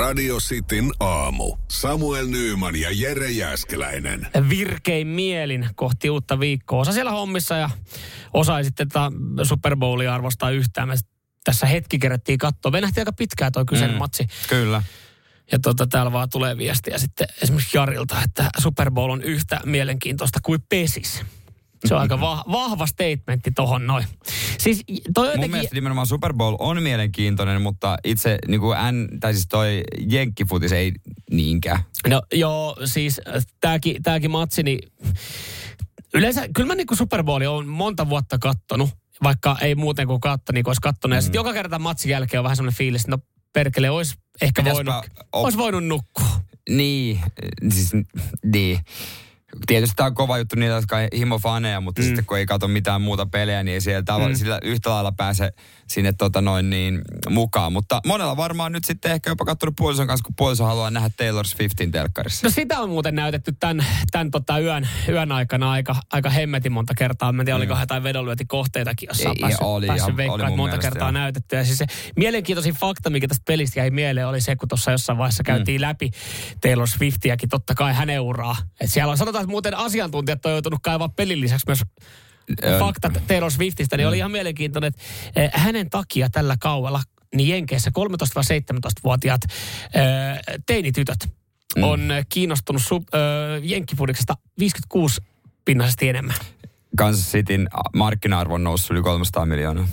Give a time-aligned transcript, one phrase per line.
[0.00, 1.56] Radio Cityn aamu.
[1.68, 4.26] Samuel Nyyman ja Jere Jäskeläinen.
[4.48, 6.80] virkein mielin kohti uutta viikkoa.
[6.80, 7.70] Osa siellä hommissa ja
[8.32, 9.10] osa ei sitten tätä
[9.42, 10.88] Super Bowlia arvostaa yhtään.
[10.88, 10.94] Me
[11.44, 12.72] tässä hetki kerättiin katsoa.
[12.72, 13.98] Venähti aika pitkään toi kyseinen mm.
[13.98, 14.26] matsi.
[14.48, 14.82] Kyllä.
[15.52, 20.38] Ja tota, täällä vaan tulee viestiä sitten esimerkiksi Jarilta, että Super Bowl on yhtä mielenkiintoista
[20.42, 21.22] kuin pesis.
[21.84, 24.04] Se on aika va- vahva statementti tohon noin.
[24.58, 24.84] Siis
[25.14, 25.50] toi Mun jotenkin...
[25.50, 30.72] mielestä nimenomaan Super Bowl on mielenkiintoinen, mutta itse niin kuin N, tai siis toi jenkkifutis
[30.72, 30.92] ei
[31.30, 31.78] niinkään.
[32.08, 33.20] No joo, siis
[33.60, 34.78] tääkin, tääkin matsi, niin
[36.14, 38.90] yleensä, kyllä mä niinku Super Bowlia on monta vuotta kattonut,
[39.22, 41.16] vaikka ei muuten kuin katto, niin kuin olisi kattonut.
[41.16, 43.18] Ja sitten joka kerta matsin jälkeen on vähän semmoinen fiilis, että no
[43.52, 46.26] perkele, olisi ehkä voinut, op- olisi voinut nukkua.
[46.68, 47.20] Niin,
[47.72, 47.92] siis
[48.44, 48.78] niin.
[49.66, 52.06] Tietysti tämä on kova juttu niillä, jotka on himofaneja, mutta mm.
[52.06, 54.34] sitten kun ei katso mitään muuta pelejä, niin ei siellä tavalla, mm.
[54.34, 55.52] sillä yhtä lailla pääse
[55.86, 57.72] sinne tota noin niin, mukaan.
[57.72, 61.46] Mutta monella varmaan nyt sitten ehkä jopa katsonut puolison kanssa, kun puoliso haluaa nähdä Taylor
[61.46, 62.46] Swiftin telkkarissa.
[62.46, 66.94] No sitä on muuten näytetty tämän, tämän tota yön, yön aikana aika, aika hemmetin monta
[66.94, 67.32] kertaa.
[67.32, 67.80] Mä en tiedä, oliko mm.
[67.80, 71.12] jotain vedonlyöntikohteitakin, jossa on päässyt, oli, päässyt veikkaan, oli monta kertaa joo.
[71.12, 71.56] näytetty.
[71.56, 75.18] Ja siis se mielenkiintoisin fakta, mikä tästä pelistä jäi mieleen, oli se, kun tuossa jossain
[75.18, 75.82] vaiheessa käytiin mm.
[75.82, 76.10] läpi
[76.60, 78.56] Taylor Swiftiäkin, totta kai hänen uraa.
[78.80, 81.82] Et siellä on sanotaan, että muuten asiantuntijat on joutunut kaivaa pelin lisäksi myös
[82.78, 85.02] faktat Taylor Swiftistä, niin oli ihan mielenkiintoinen, että
[85.40, 87.02] eh, hänen takia tällä kauella
[87.34, 91.28] niin Jenkeissä 13-17-vuotiaat eh, teinitytöt
[91.76, 91.82] Mm.
[91.82, 95.20] on kiinnostunut sub, eh, jenkkipudiksesta 56
[95.64, 96.34] pinnallisesti enemmän.
[96.96, 99.88] Kansas Cityn markkina-arvo on noussut yli 300 miljoonaa.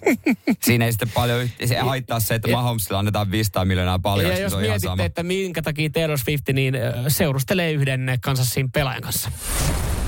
[0.64, 4.30] Siinä ei sitten paljon se haittaa se, että Mahomesille annetaan 500 miljoonaa paljon.
[4.30, 5.02] ja jos mietitte, sama.
[5.02, 6.74] että minkä takia Taylor Swift niin
[7.08, 9.30] seurustelee yhden Kansasin pelaajan kanssa.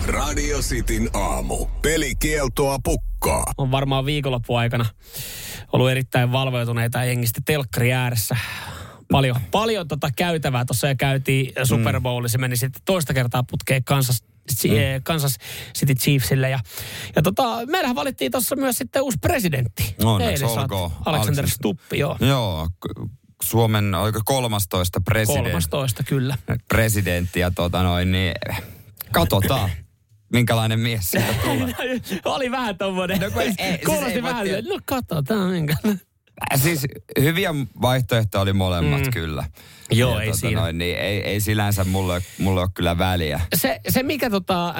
[0.06, 1.66] Radio Cityn aamu.
[1.82, 3.44] Pelikieltoa pukkaa.
[3.58, 4.86] on varmaan viikonloppuaikana
[5.72, 8.36] ollut erittäin valveutuneita jengistä telkkari ääressä.
[9.10, 12.32] Paljon, paljon tota käytävää tuossa ja käytiin Super Bowlissa.
[12.32, 14.33] Se meni sitten toista kertaa putkeen Kansas, mm.
[15.02, 15.36] Kansas
[15.78, 16.50] City Chiefsille.
[16.50, 16.58] Ja,
[17.16, 19.94] ja tota, meillähän valittiin tuossa myös sitten uusi presidentti.
[20.04, 20.90] Onneksi olkoon.
[21.04, 21.48] Alexander.
[21.48, 22.16] Stuppi, joo.
[22.20, 22.68] Joo,
[23.42, 26.38] Suomen oliko 13 president, 13, kyllä.
[26.68, 28.34] presidentti ja tota noin, niin
[29.12, 29.70] katsotaan,
[30.32, 31.74] minkälainen mies siitä tulee.
[32.24, 33.20] Oli vähän tommonen.
[33.20, 34.68] No ei- siis Kuulosti ei voi vähän, tiedä.
[34.68, 35.76] no katsotaan minkä.
[36.56, 36.86] Siis
[37.20, 39.10] hyviä vaihtoehtoja oli molemmat mm.
[39.10, 39.44] kyllä.
[39.90, 40.60] Joo, Ja ei siinä.
[40.60, 43.40] Noin, niin ei, ei sillänsä mulle, mulle ole kyllä väliä.
[43.54, 44.74] Se, se mikä tota, äh,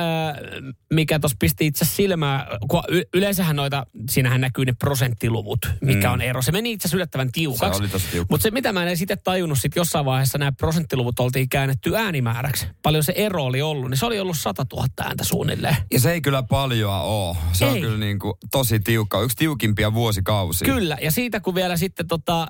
[0.92, 6.12] mikä tuossa pisti itse silmää, kun y- yleensähän noita, siinähän näkyy ne prosenttiluvut, mikä Mm.
[6.12, 6.42] on ero.
[6.42, 7.76] Se meni itse asiassa yllättävän tiukaksi.
[7.78, 8.32] Se oli tosi tiukka.
[8.32, 12.66] Mutta se mitä mä en sitten tajunnut, sit jossain vaiheessa nämä prosenttiluvut oltiin käännetty äänimääräksi.
[12.82, 15.76] Paljon se ero oli ollut, niin se oli ollut 100 000 ääntä suunnilleen.
[15.92, 17.36] Ja se ei kyllä paljoa ole.
[17.52, 17.80] Se on Ei.
[17.80, 19.20] kyllä niin kuin tosi tiukka.
[19.20, 20.74] Yksi tiukimpia vuosikausia.
[20.74, 22.46] Kyllä, ja siitä kun vielä sitten tota, ö,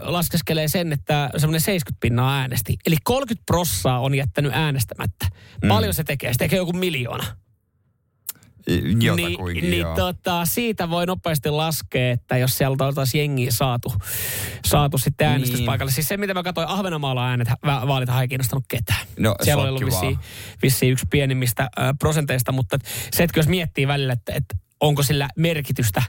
[0.00, 2.76] laskeskelee sen, että semmoinen 70 pinnaa äänesti.
[2.86, 5.26] Eli 30 prossaa on jättänyt äänestämättä.
[5.68, 6.32] Paljon se tekee?
[6.32, 7.24] Se tekee joku miljoona.
[9.00, 9.94] Jotakuinkin, niin, joo.
[9.94, 13.92] niin tota, siitä voi nopeasti laskea, että jos sieltä oltaisiin jengiä saatu,
[14.64, 15.88] saatu sitten äänestyspaikalle.
[15.88, 15.94] Niin.
[15.94, 19.06] Siis se, mitä mä katsoin, Ahvenanmaalla äänet, va- vaalitahan ei kiinnostanut ketään.
[19.18, 20.18] No, Siellä oli ollut vissiin,
[20.62, 22.78] vissiin yksi pienimmistä ö, prosenteista, mutta
[23.12, 26.02] se, että jos miettii välillä, että, että onko sillä merkitystä,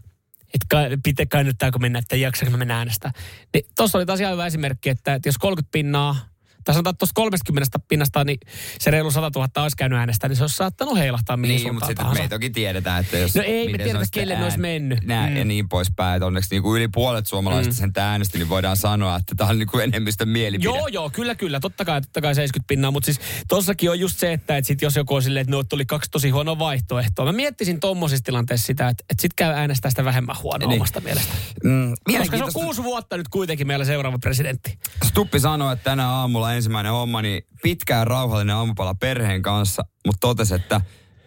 [0.54, 3.12] että pitä, kannattaako mennä, että jaksaako mennä äänestää.
[3.54, 6.16] Niin tuossa oli taas ihan hyvä esimerkki, että, että jos 30 pinnaa,
[6.64, 8.38] tai sanotaan, että tuosta 30 pinnasta, niin
[8.80, 11.88] se reilu 100 000 olisi käynyt äänestää, niin se olisi saattanut heilahtaa mihin Niin, mutta
[11.88, 13.36] sitten me ei toki tiedetä, että jos...
[13.36, 15.04] No ei me tiedetä, kelle ne olisi mennyt.
[15.04, 15.38] Nää, Mm.
[15.38, 16.16] Ja niin poispäin.
[16.16, 17.92] Että onneksi niin kuin yli puolet suomalaisista Mm.
[17.94, 20.66] sen äänesti, niin voidaan sanoa, että tämä on niin kuin enemmistön mielipide.
[20.66, 21.60] Joo, joo, kyllä, kyllä.
[21.60, 24.82] Totta kai, totta kai 70 pinnaa, mutta siis tossakin on just se, että et sit
[24.82, 27.26] jos joku on silleen, että no tuli kaksi tosi huonoa vaihtoehtoa.
[27.26, 30.80] Mä miettisin tommosissa tilanteissa sitä, että et sit käy äänestää sitä vähemmän huonoa Niin.
[30.82, 31.34] omasta mielestä.
[31.64, 34.78] Mm, Koska se on kuusi vuotta nyt kuitenkin meillä seuraava presidentti.
[35.06, 40.56] Stuppi sanoi, että tänä aamulla ensimmäinen homma, niin pitkään rauhallinen aamupala perheen kanssa, mutta totesi,
[40.56, 40.82] että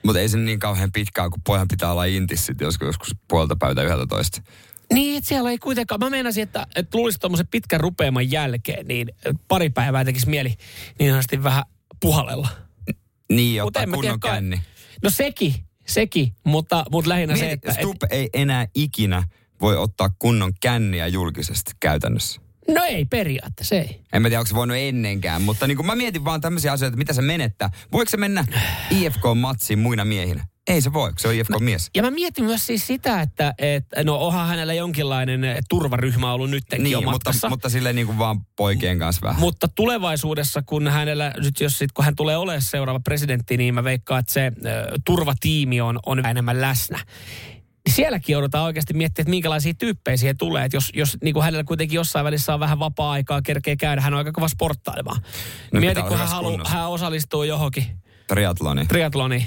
[0.06, 3.56] mutta ei se niin kauhean pitkään, kun pojan pitää olla intis sitten joskus, joskus puolta
[3.56, 4.42] päivää yhdeltä toista.
[4.92, 9.12] Niin, että siellä ei kuitenkaan, mä meinasin, että, että luulisi tuommoisen pitkän rupeaman jälkeen, niin
[9.49, 10.55] pari päivää tekisi mieli
[10.99, 11.64] niin sanotusti vähän
[12.00, 12.49] puhalella.
[13.32, 14.61] Niin, mä kunnon tiedä, känni.
[15.02, 15.55] No sekin,
[15.87, 17.81] sekin, mutta, mutta lähinnä se, Mieti, että...
[17.81, 19.22] Stupp ei enää ikinä
[19.61, 22.40] voi ottaa kunnon känniä julkisesti käytännössä.
[22.69, 24.01] No ei periaatteessa, ei.
[24.13, 26.89] En mä tiedä, onko se voinut ennenkään, mutta niin kuin mä mietin vaan tämmöisiä asioita,
[26.93, 27.71] että mitä se menettää.
[27.93, 28.45] Voiko se mennä
[28.91, 30.45] IFK-matsiin muina miehinä?
[30.67, 31.91] Ei se voi, se on IFK-mies.
[31.95, 36.59] Ja mä mietin myös siis sitä, että, että no onhan hänellä jonkinlainen turvaryhmä ollut jo
[36.79, 37.49] Niin, mutta, matkassa.
[37.49, 39.41] mutta silleen niin kuin vaan poikien kanssa vähän.
[39.41, 43.85] Mutta tulevaisuudessa, kun hänellä, nyt jos sit, kun hän tulee olemaan seuraava presidentti, niin mä
[43.85, 46.99] veikkaan, että se ö, turvatiimi on, on enemmän läsnä.
[47.87, 50.65] Niin sielläkin joudutaan oikeasti miettimään, että minkälaisia tyyppejä siihen tulee.
[50.65, 54.15] Että jos, jos niin kuin hänellä kuitenkin jossain välissä on vähän vapaa-aikaa, kerkee käydä, hän
[54.15, 55.21] on aika kova sporttailemaan.
[55.73, 57.85] No, Mieti, kun hän, halu, hän osallistuu johonkin
[58.27, 58.87] Triatloni.
[58.87, 59.47] triatloniin.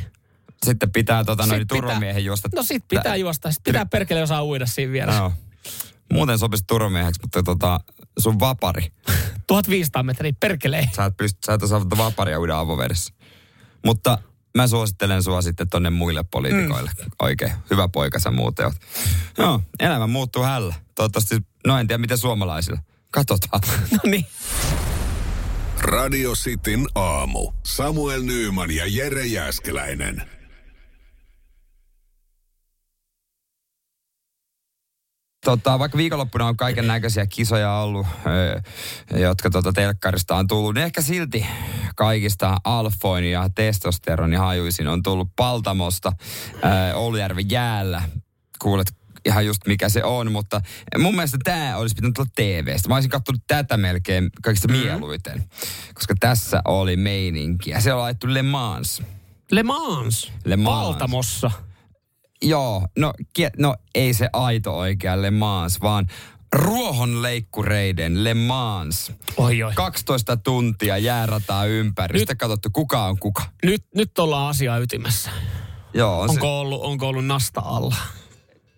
[0.66, 2.50] Sitten pitää tota, noin turvamiehen juosta.
[2.56, 3.52] No sit pitää juosta.
[3.52, 5.20] Sit pitää perkele osaa uida siinä vieressä.
[5.20, 5.34] Joo.
[6.14, 7.80] Muuten sopisi turvamieheksi, mutta tota,
[8.20, 8.92] sun vapari.
[9.48, 10.90] 1500 metriä perkelee.
[10.96, 13.14] Sä et, pysty, sä et osaa vaparia uida avovedessä.
[13.86, 14.18] Mutta
[14.62, 16.92] mä suosittelen sua sitten tonne muille poliitikoille.
[17.00, 17.12] Mm.
[17.22, 18.76] Oikein hyvä poika sä muuten oot.
[19.38, 20.76] Joo, elämä muuttuu hällä.
[20.96, 21.36] Toivottavasti,
[21.68, 22.80] no en tiedä miten suomalaisilla.
[23.12, 23.62] Katsotaan.
[23.92, 24.26] No niin.
[25.82, 27.52] Radio Cityn aamu.
[27.64, 30.30] Samuel Nyyman ja Jere Jäskeläinen.
[35.50, 38.08] Tota, vaikka viikonloppuna on kaiken näköisiä kisoja ollut,
[39.16, 41.46] jotka tota telkkarista on tullut, niin ehkä silti
[41.96, 46.12] kaikista alfoin ja testosteroni hajuisin on tullut Paltamosta
[46.66, 48.02] öö, Oulujärven jäällä.
[48.60, 48.88] Kuulet
[49.26, 50.62] ihan just mikä se on, mutta
[50.98, 52.90] mun mielestä tämä olisi pitänyt olla TVstä.
[52.90, 54.78] Mä olisin katsonut tätä melkein kaikista Mhm.
[54.78, 55.44] mieluiten,
[55.94, 57.80] koska tässä oli meininkiä.
[57.80, 59.02] Se on laittu Le Mans.
[59.52, 60.32] Le Mans.
[60.46, 60.76] Le Mans.
[60.76, 61.52] Paltamossa.
[62.44, 63.14] Joo, no,
[63.58, 66.08] no ei se aito oikea Le Mans, vaan
[66.56, 69.12] ruohonleikkureiden Le Mans.
[69.38, 69.72] Oi, oi.
[69.76, 72.14] 12 tuntia jäärataa ympäri.
[72.14, 73.44] Nyt- Sitten katsottu, kuka on kuka.
[73.64, 75.30] Nyt, nyt ollaan asiaa ytimessä.
[75.94, 77.96] Joo, on se, Onko ollut, onko ollut nasta alla?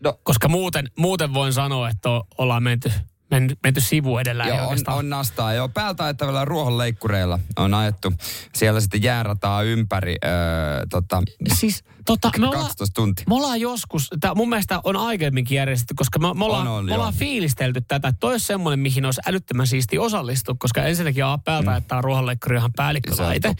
[0.03, 0.19] No.
[0.23, 2.91] Koska muuten, muuten voin sanoa, että o- ollaan menty,
[3.31, 4.43] menty, menty sivu edellä.
[4.45, 5.53] Joo, on, on nastaa.
[5.53, 8.13] Joo, päältä ajettavilla ruohonleikkureilla on ajettu
[8.55, 10.31] siellä sitten jäärataa ympäri öö,
[10.89, 11.23] tota,
[11.59, 13.25] Siis tota, me ollaan, 12 tuntia.
[13.29, 16.85] me ollaan joskus, tää mun mielestä on aiemminkin järjestetty, koska me, me ollaan, On, on,
[16.85, 18.07] me ollaan fiilistelty tätä.
[18.07, 21.77] että Toi olisi semmoinen, mihin olisi älyttömän siisti osallistua, koska ensinnäkin A, päältä, mm.
[21.77, 23.55] että tämä ruohonleikkuri on ihan on päällikkölaite.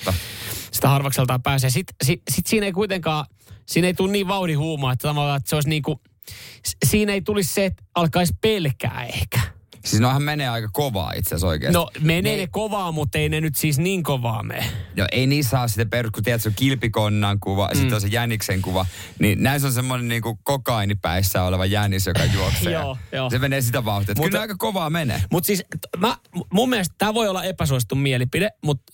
[0.71, 1.69] Sitä harvakseltaan pääsee.
[1.69, 3.25] Sitten sit, sit siinä ei kuitenkaan,
[3.65, 5.01] siinä ei tule niin vauhdihuumaa, että
[5.35, 6.01] että se olisi niinku,
[6.67, 9.39] s- siinä ei tulisi se, että alkaisi pelkää ehkä.
[9.85, 11.73] Siis nohan menee aika kovaa itse asiassa oikeasti.
[11.73, 14.65] No menee Ne- ne kovaa, mutta ei ne nyt siis niin kovaa mene.
[14.95, 17.77] Joo, ei niissä ole sitä perus, kun tiedät, se on kilpikonnan kuva, mm.
[17.77, 18.85] sitten on se jäniksen kuva.
[19.19, 22.71] Niin näissä on semmoinen niin kuin kokainipäissä oleva jänis, joka juoksee.
[22.73, 23.29] Joo, joo.
[23.29, 24.15] Se menee sitä vauhtia.
[24.17, 25.23] Mutta kyllä aika kovaa menee.
[25.31, 25.63] Mutta siis
[25.97, 26.17] mä,
[26.53, 28.93] mun mielestä tämä voi olla epäsuosittu mielipide, mutta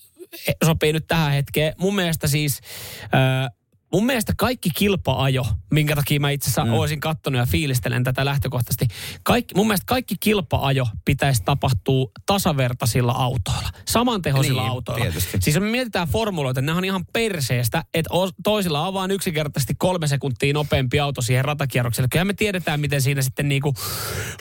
[0.66, 1.74] sopii nyt tähän hetkeen.
[1.78, 2.62] Mun mielestä siis,
[3.04, 3.57] äh,
[3.94, 6.74] mun mielestä kaikki kilpaajo, minkä takia mä itse asiassa mm.
[6.74, 8.88] olisin kattonut ja fiilistelen tätä lähtökohtaisesti.
[9.24, 15.04] Kaikki, mun mielestä kaikki kilpaajo pitäisi tapahtua tasavertaisilla autoilla, samantehoisilla Niin, autoilla.
[15.04, 15.38] tietysti.
[15.42, 18.10] Siis me mietitään formuloita, ne on ihan perseestä, että
[18.44, 22.08] toisilla on vaan yksinkertaisesti kolme sekuntia nopeampi auto siihen ratakierrokselle.
[22.12, 23.74] Kyllähän me tiedetään, miten siinä sitten niinku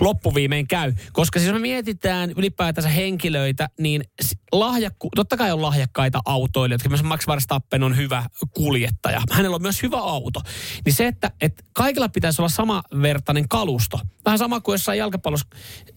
[0.00, 0.92] loppuviimein käy.
[1.12, 4.04] Koska siis me mietitään ylipäätänsä henkilöitä, niin
[4.52, 9.22] lahjakku, totta kai on lahjakkaita autoilijoita, myös Max Verstappen on hyvä kuljettaja.
[9.36, 10.40] Hänellä on myös hyvä auto.
[10.84, 14.00] Niin se, että, että kaikilla pitäisi olla samanvertainen kalusto.
[14.24, 15.46] Vähän sama kuin jossain jalkapallossa.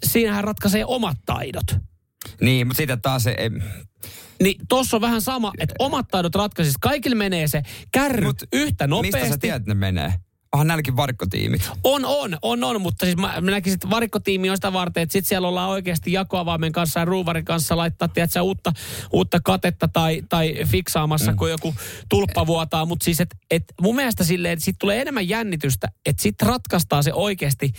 [0.03, 1.65] Siinähän ratkaisee omat taidot.
[2.41, 3.35] Niin, mutta sitten taas se...
[3.37, 3.49] Ei,
[4.43, 6.77] Niin tossa on vähän sama, että omat taidot ratkaisis.
[6.77, 9.17] Kaikille menee se kärry Mut yhtä nopeasti.
[9.17, 10.13] mistä sä tiedät, että ne menee?
[10.53, 11.69] Onhan näilläkin varkkotiimit.
[11.83, 15.13] On, on, on, on, mutta siis mä, mä näkisin, että varikkotiimi on sitä varten, että
[15.13, 18.73] sit siellä ollaan oikeasti jakoavaimen kanssa ja ruuvarin kanssa laittaa, tiedätkö, uutta,
[19.13, 21.37] uutta katetta tai, tai fiksaamassa, mm.
[21.37, 21.75] kun joku
[22.09, 22.85] tulppa vuotaa.
[22.85, 27.03] Mutta siis, että et mun mielestä silleen, että siitä tulee enemmän jännitystä, että sit ratkaistaan
[27.03, 27.71] se oikeasti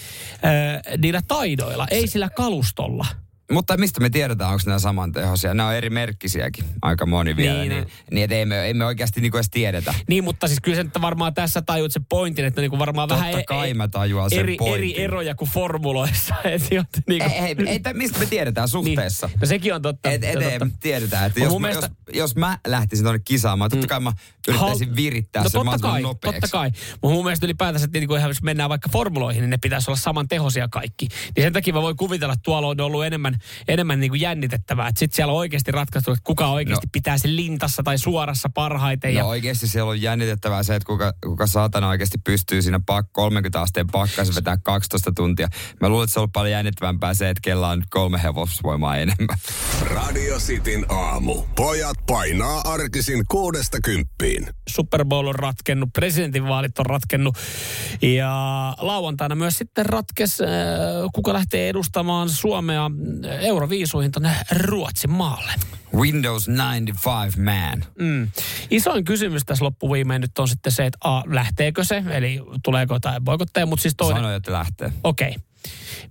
[0.45, 3.07] äh, niillä taidoilla, ei sillä kalustolla.
[3.51, 5.55] Mutta mistä me tiedetään, onko nämä samantehoisia?
[5.55, 7.59] Nämä on eri merkkisiäkin aika moni vielä.
[7.59, 7.85] Niin, Niin, no.
[7.87, 9.95] niin, niin että ei me, ei me oikeasti niinku edes tiedetä.
[10.09, 13.45] Niin, mutta siis kyllä sen varmaan tässä tajuut se pointin, että niinku varmaan Totta vähän
[13.47, 14.79] kai mä tajuan sen eri, pointin.
[14.79, 16.35] eri eroja kuin formuloissa.
[16.45, 19.27] Et, jot, niinku, Ei, ei, ei, tä- mistä me tiedetään suhteessa?
[19.27, 19.39] Niin.
[19.41, 20.11] No sekin on totta.
[20.11, 20.65] Et, et, totta.
[20.65, 24.13] me tiedetään, että jos, mä, mielestä- jos, jos mä lähtisin tuonne kisaamaan, totta kai mä
[24.49, 26.41] yrittäisin Hal- virittää no sen totta kai, nopeaksi.
[26.41, 26.71] totta kai.
[27.03, 29.99] Mutta mun mielestä ylipäätänsä, että niinku ihan jos mennään vaikka formuloihin, niin ne pitäisi olla
[29.99, 31.09] saman tehosia kaikki.
[31.37, 34.89] Niin sen takia mä voin kuvitella, että tuolla on ollut enemmän, enemmän niinku jännitettävää.
[34.89, 36.91] Että sit siellä on oikeasti ratkaistu, että kuka oikeasti No.
[36.93, 39.15] pitää sen lintassa tai suorassa parhaiten.
[39.15, 43.07] No ja, oikeasti siellä on jännitettävää se, että kuka, kuka saatana oikeasti pystyy siinä pak,
[43.13, 45.49] 30 asteen pakkassa vetää 12 tuntia.
[45.81, 49.39] Mä luulen, että se on ollut paljon jännittävämpää se, että kella on kolme hevosvoimaa enemmän.
[49.83, 51.43] Radio Cityn aamu.
[51.57, 54.47] Pojat painaa arkisin kuudesta kymppiin.
[54.69, 57.37] Super Bowl on ratkennut, presidentinvaalit on ratkennut
[58.03, 58.31] ja
[58.79, 60.47] lauantaina myös sitten ratkes, äh,
[61.15, 62.91] kuka lähtee edustamaan Suomea
[63.39, 65.53] Euroviisuihin tuonne Ruotsin maalle.
[65.95, 67.85] Windows 95 man.
[67.99, 68.29] Mm.
[68.71, 73.25] Isoin kysymys tässä loppuviimein nyt on sitten se, että a, lähteekö se, eli tuleeko jotain
[73.25, 74.93] boikotteja, mutta siis toinen, Sanoi, että lähtee.
[75.05, 75.29] okei.
[75.29, 75.50] Okay.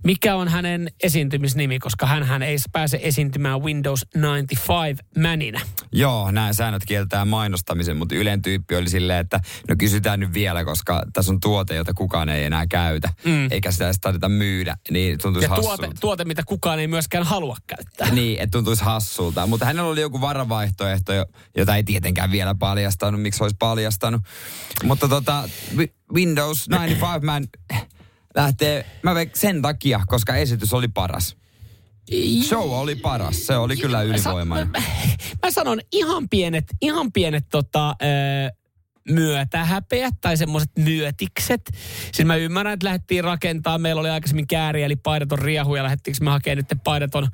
[0.04, 5.60] Mikä on hänen esiintymisnimi, koska hän ei pääse esiintymään Windows 95 mäninä.
[5.92, 10.64] Joo, nämä säännöt kieltää mainostamisen, mutta Ylen tyyppi oli silleen, että no kysytään nyt vielä,
[10.64, 13.48] koska tässä on tuote, jota kukaan ei enää käytä, mm.
[13.50, 17.56] eikä sitä edes tarvita myydä, niin tuntuisi ja tuote, tuote, mitä kukaan ei myöskään halua
[17.66, 18.10] käyttää.
[18.10, 19.46] Niin, että tuntuisi hassulta.
[19.46, 21.12] Mutta hänellä oli joku varavaihtoehto,
[21.56, 24.22] jota ei tietenkään vielä paljastanut, miksi olisi paljastanut.
[24.84, 25.48] Mutta tota,
[26.14, 27.46] Windows 95 man
[28.34, 31.36] lähtee, mä veik sen takia, koska esitys oli paras.
[32.42, 34.70] Show oli paras, se oli kyllä ylivoimainen.
[34.70, 34.82] Mä,
[35.42, 38.08] mä sanon ihan pienet, ihan pienet tota, öö,
[39.08, 41.70] myötähäpeät tai semmoiset myötikset.
[42.12, 43.78] Siis mä ymmärrän, että lähdettiin rakentaa.
[43.78, 47.28] Meillä oli aikaisemmin kääriä, eli paidaton riahu, ja lähdettiinkö me hakemaan nyt paidaton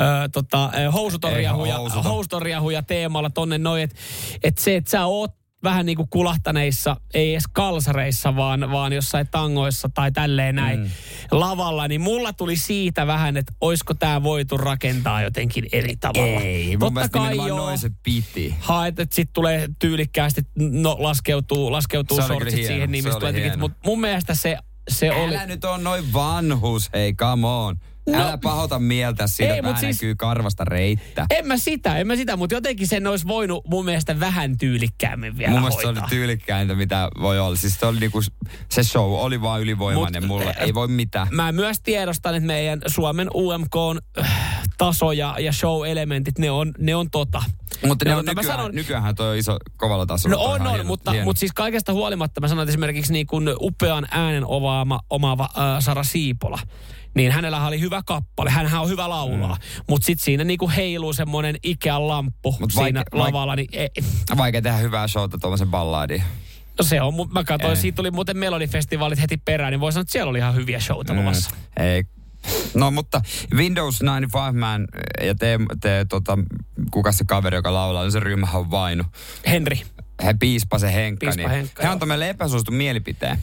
[0.00, 3.82] öö, tota, housuton riahuja, housuton riahuja teemalla tonne noin.
[3.82, 3.96] Että
[4.42, 9.28] et se, että sä oot vähän niin kuin kulahtaneissa, ei edes kalsareissa, vaan, vaan jossain
[9.30, 10.88] tangoissa tai tälleen näin mm.
[11.30, 16.40] lavalla, niin mulla tuli siitä vähän, että olisiko tämä voitu rakentaa jotenkin eri tavalla.
[16.40, 18.54] Ei, mun Totta kai joo, noin se piti.
[18.60, 24.58] Haet, että sitten tulee tyylikkäästi, no laskeutuu, laskeutuu sortsit siihen nimistointiin, mutta mun mielestä se
[24.88, 25.46] se Älä oli...
[25.46, 27.76] nyt on noin vanhus, hei come on.
[28.12, 31.26] No, Älä pahota mieltä siitä, ei, vähän siis, näkyy karvasta reittä.
[31.30, 35.38] En mä sitä, en mä sitä, mutta jotenkin sen olisi voinut mun mielestä vähän tyylikkäämmin
[35.38, 37.56] vielä Mun mielestä se oli tyylikkäintä, mitä voi olla.
[37.56, 38.20] Siis se, oli niinku,
[38.68, 41.28] se show oli vaan ylivoimainen Mut, mulle, ei voi mitään.
[41.30, 46.72] Mä myös tiedostan, että meidän Suomen UMK on äh, taso ja, ja show-elementit, ne on,
[46.78, 47.42] ne on tota.
[47.86, 50.36] Mutta ne on tota, nykyään, sanon, nykyään toi on iso kovalla tasolla.
[50.36, 54.08] No on, on, mutta, mutta siis kaikesta huolimatta mä sanon, että esimerkiksi niin kuin upean
[54.10, 56.58] äänen omaava, omaava äh, Sara Siipola
[57.14, 58.50] niin hänellä oli hyvä kappale.
[58.50, 59.54] Hänhän on hyvä laulaa.
[59.54, 59.82] Mm.
[59.88, 63.56] Mutta sitten siinä niinku heiluu semmoinen Ikean lamppu Mut siinä vaike, lavalla.
[63.56, 63.88] Niin ei.
[64.36, 66.22] Vaikea tehdä hyvää showta tuollaisen balladin.
[66.78, 67.76] No se on, mä katsoin, ei.
[67.76, 71.12] siitä tuli muuten Melodifestivaalit heti perään, niin voi sanoa, että siellä oli ihan hyviä showta
[71.12, 71.18] mm.
[71.18, 71.50] luvassa.
[71.76, 72.04] Ei,
[72.74, 73.20] No mutta
[73.54, 74.88] Windows 95 Man
[75.22, 76.38] ja te, te tota,
[76.90, 79.04] kuka se kaveri, joka laulaa, niin se ryhmä on Vainu.
[79.46, 79.82] Henri.
[80.24, 81.26] He piispa se Henkka.
[81.26, 83.38] Piispa niin Henkka, he antoi meille epäsuostun mielipiteen.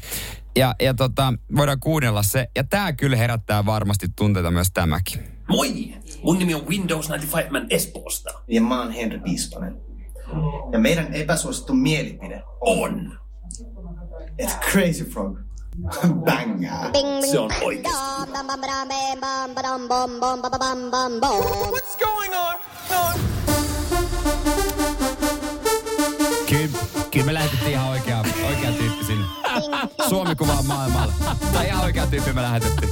[0.56, 2.48] Ja, ja tota, voidaan kuunnella se.
[2.56, 5.24] Ja tämä kyllä herättää varmasti tunteita myös tämäkin.
[5.48, 5.94] Moi!
[6.24, 8.30] Mun nimi on Windows 95 Man Espoosta.
[8.48, 9.82] Ja mä oon Henry Piispanen.
[10.72, 13.20] Ja meidän epäsuosittu mielipide on...
[14.42, 15.40] It's Crazy Frog.
[16.26, 16.92] Bangää.
[17.32, 18.00] Se on oikeesti.
[21.72, 22.56] What's going on?
[26.50, 26.70] Kyllä,
[27.12, 29.26] kyllä me lähetettiin ihan oikea, oikea tyyppi sinne.
[30.10, 31.14] Suomi kuvaa maailmalla.
[31.54, 32.92] Tai ihan oikea tyyppi me lähetettiin.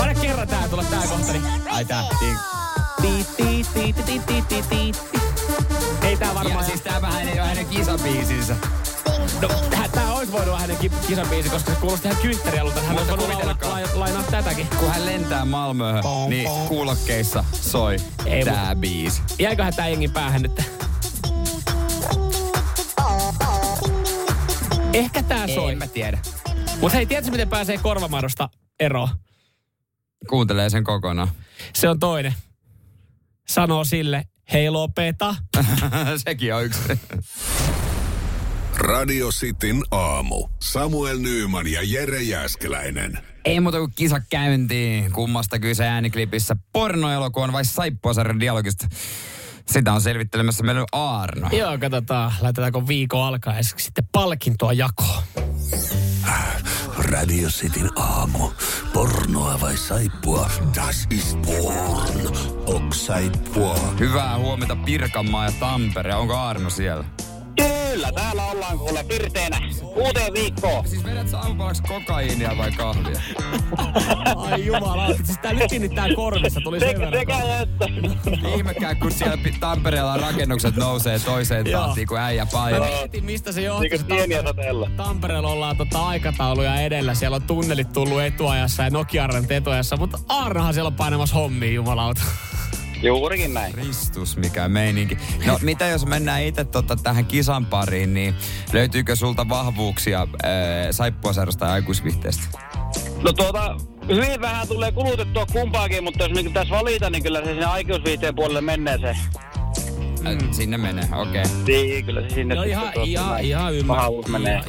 [0.00, 1.42] Aina kerran tää tulla tää kohta, niin...
[1.70, 2.04] Ai tää.
[6.02, 6.64] Ei tää varmaan...
[6.64, 8.56] Ja siis tää vähän ei ole hänen kisabiisinsä.
[9.42, 9.48] No,
[9.92, 12.80] tää olisi voinut olla hänen kisabiisi, koska se kuulosti ihan kynttärialulta.
[12.80, 14.66] Hän olisi voinut lainaa, lainaa tätäkin.
[14.78, 19.22] Kun hän lentää Malmöön, niin kuulokkeissa soi Ei, tää biisi.
[19.38, 20.83] Jäiköhän tää jengin päähän nyt?
[24.94, 25.72] Ehkä tää soi.
[25.72, 26.18] En mä tiedä.
[26.80, 28.48] Mut hei, tiedätkö miten pääsee korvamadosta
[28.80, 29.08] eroon?
[30.28, 31.28] Kuuntelee sen kokonaan.
[31.74, 32.34] Se on toinen.
[33.48, 35.36] Sanoo sille, hei lopeta.
[36.24, 36.80] Sekin on yksi.
[38.76, 40.48] Radio Cityn aamu.
[40.62, 43.18] Samuel Nyyman ja Jere Jäskeläinen.
[43.44, 45.12] Ei muuta kuin kisa käyntiin.
[45.12, 48.86] Kummasta kyse ääniklipissä pornoelokuvan vai saippuasarjan dialogista?
[49.66, 51.48] Sitä on selvittelemässä meillä Aarno.
[51.52, 52.32] Joo, katsotaan.
[52.40, 55.22] Laitetaanko viikon alkaa sitten palkintoa jakoon.
[56.98, 58.50] Radio Cityn aamu.
[58.92, 60.50] Pornoa vai saippua?
[60.74, 62.36] Das ist porn.
[62.66, 63.78] Ok saippua.
[63.98, 66.14] Hyvää huomenta Pirkanmaa ja Tampere.
[66.14, 67.04] Onko Aarno siellä?
[67.56, 69.58] Kyllä, täällä ollaan kuule pirteenä
[69.96, 70.88] uuteen viikkoon.
[70.88, 73.20] Siis vedät sä aamupalaksi kokaiinia vai kahvia?
[74.36, 77.12] Ai jumala, siis tää nyt tää korvissa tuli sen verran.
[77.12, 77.86] Sekä että.
[78.56, 82.84] Ihmekään, kun siellä Tampereella rakennukset nousee toiseen tahtiin kuin äijä paino.
[82.84, 83.82] mietin, mistä se johtuu.
[83.82, 87.14] Niin Tampereella ollaan tota aikatauluja edellä.
[87.14, 92.22] Siellä on tunnelit tullut etuajassa ja Nokia-arvent etuajassa, mutta Arnahan siellä on painamassa hommia, jumalauta.
[93.04, 93.72] Juurikin näin.
[93.72, 95.18] Kristus, mikä meininki.
[95.46, 98.34] No mitä jos mennään itse tota, tähän kisan pariin, niin
[98.72, 100.48] löytyykö sulta vahvuuksia äh,
[100.90, 102.42] saippuasarjasta ja aikuisvihteestä?
[103.22, 103.76] No tuota,
[104.08, 108.34] hyvin vähän tulee kulutettua kumpaakin, mutta jos niin tässä valita, niin kyllä se sinne aikuisviihteen
[108.34, 109.16] puolelle menee se.
[110.20, 110.52] Mm.
[110.52, 111.42] Sinne menee, okei.
[111.42, 111.52] Okay.
[111.66, 112.54] Niin, kyllä se sinne.
[112.54, 114.12] No ihan, ihan, ihan ymmärrän.
[114.28, 114.62] menee.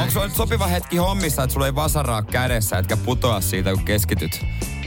[0.00, 3.84] Onko sulla nyt sopiva hetki hommissa, että sulla ei vasaraa kädessä, etkä putoa siitä, kun
[3.84, 4.40] keskityt?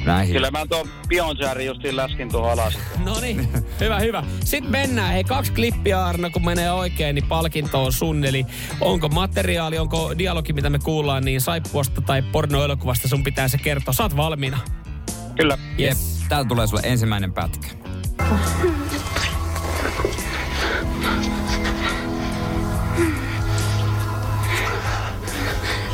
[0.06, 0.34] Näihin.
[0.34, 2.78] Kyllä mä tuon Beyoncérin justiin läskin tuohon alas.
[3.06, 3.48] No niin,
[3.80, 4.24] hyvä, hyvä.
[4.44, 5.14] Sitten mennään.
[5.14, 8.26] Hei, kaksi klippiä Arno, kun menee oikein, niin palkinto on sun.
[8.26, 8.46] Eli
[8.82, 13.94] onko materiaali, onko dialogi, mitä me kuullaan, niin saippuasta tai pornoelokuvasta sun pitää se kertoa.
[13.94, 14.60] Saat valmiina.
[15.36, 15.58] Kyllä.
[15.78, 15.98] Jep.
[16.30, 17.68] Täällä tulee sulle ensimmäinen pätkä.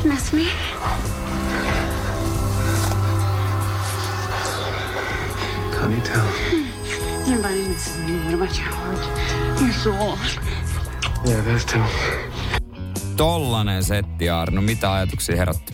[0.03, 0.33] Miss
[5.89, 5.96] me?
[5.96, 7.36] Can't you tell?
[7.36, 8.13] Nobody misses me.
[8.25, 9.62] What about your heart?
[9.62, 10.17] Your soul?
[11.27, 11.82] Yeah, those two.
[13.17, 14.62] Tollanen setti, Arno.
[14.62, 15.74] Mitä ajatuksia herätti?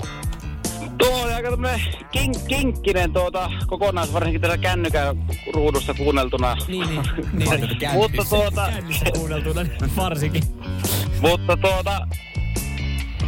[0.97, 5.17] Tuo oli aika tämmönen kink, kinkkinen tuota, kokonaisuus, varsinkin tässä kännykän
[5.53, 6.57] ruudussa kuunneltuna.
[6.67, 7.01] Niin, niin.
[7.33, 7.91] niin.
[7.93, 9.65] Mutta tuota, Kännissä kuunneltuna
[9.97, 10.43] varsinkin.
[11.21, 12.07] mutta tuota,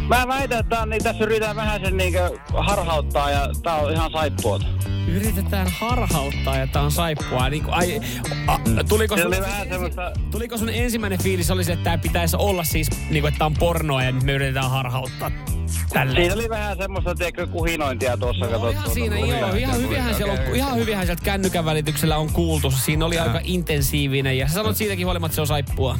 [0.08, 4.66] mä väitän, että niin tässä yritetään vähän sen niinkö harhauttaa ja tää on ihan saippuota.
[5.06, 7.48] Yritetään harhauttaa ja tää on saippua.
[7.48, 8.00] Niin kuin, ai,
[8.46, 8.58] a,
[8.88, 9.34] tuliko, sun,
[9.68, 13.38] semmoista, tuliko sun ensimmäinen fiilis oli se, että tää pitäisi olla siis, niin kuin, että
[13.38, 15.30] tää on pornoa ja nyt me yritetään harhauttaa
[15.92, 16.16] tälleen?
[16.16, 18.44] siinä oli vähän semmoista, tiedätkö, kuhinointia tuossa.
[18.44, 18.94] No, katsot ihan tuota.
[18.94, 22.70] siinä, joo, ihan hyvinhän, siellä on, ihan hyvinhän sieltä kännykän välityksellä on kuultu.
[22.70, 25.98] Siinä oli aika intensiivinen ja sä sanot siitäkin huolimatta, että se on saippua.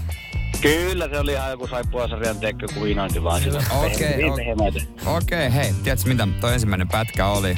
[0.61, 3.59] Kyllä, se oli ihan joku saippuasarjan tiedätkö, kuhinointi vaan sitä.
[3.71, 4.47] Okei, okei.
[4.47, 4.81] hemeitä.
[5.07, 7.57] Okei, hei, tiedätkö mitä toi ensimmäinen pätkä oli?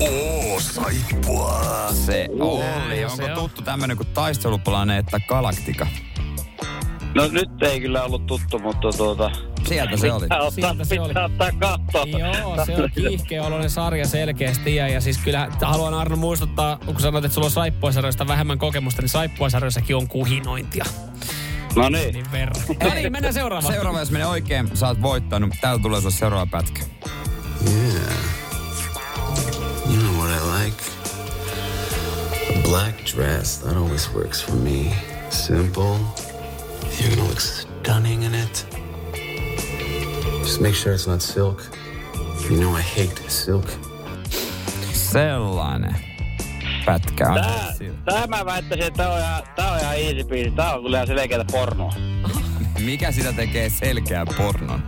[0.00, 1.88] Oo, saippua.
[1.92, 2.96] Se oli.
[3.16, 3.34] se Onko on.
[3.34, 5.86] tuttu tämmönen kuin taisteluplaneetta Galactica?
[7.14, 9.30] No nyt ei kyllä ollut tuttu, mutta tuota...
[9.68, 10.22] Sieltä se oli.
[10.22, 11.12] Pitää ottaa, Sieltä se oli.
[11.24, 12.04] ottaa kattoa.
[12.04, 14.76] Joo, se on kiihkeä oloinen sarja selkeästi.
[14.76, 19.02] Ja, ja siis kyllä haluan Arno muistuttaa, kun sanoit, että sulla on saippuasarjoista vähemmän kokemusta,
[19.02, 20.84] niin saippuasarjoissakin on kuhinointia.
[21.76, 22.12] No niin.
[22.14, 22.62] Niin verran.
[22.88, 23.74] No niin, mennään seuraavaan.
[23.74, 25.50] Seuraava, jos menee oikein, sä oot voittanut.
[25.60, 26.82] Täältä tulee sulle seuraava pätkä.
[27.70, 28.41] Yeah.
[32.72, 33.58] Black dress.
[33.58, 34.94] That always works for me.
[35.28, 35.98] Simple.
[36.98, 38.66] You're gonna look stunning in it.
[40.42, 41.58] Just make sure it's not silk.
[42.48, 43.66] You know I hate silk.
[44.92, 45.96] Sellainen
[46.84, 47.34] pätkä on.
[47.34, 47.74] Tää,
[48.04, 50.50] tää mä väittäisin, että tää on ihan, tää on ihan easy peasy.
[50.50, 51.94] Tää on kyllä ihan selkeätä pornoa.
[52.78, 54.82] Mikä sitä tekee selkeän pornon?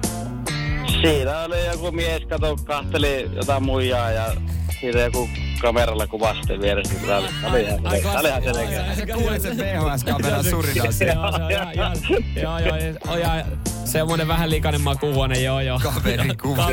[0.87, 4.37] Siinä oli joku mies, kato, kahteli jotain muijaa ja
[4.81, 5.29] siitä joku
[5.61, 6.95] kameralla kuvasi sitten vieressä.
[7.07, 8.87] Tää oli, tää oli ihan, oli selkeä.
[8.87, 10.45] joo, Sä kuulet sen VHS-kameran
[10.91, 11.97] se ihan, ihan,
[12.37, 13.45] joo, joo, joo, joo,
[13.85, 15.81] semmoinen vähän likainen makuuhuone, joo, joo.
[15.83, 16.67] Kaverin kuva.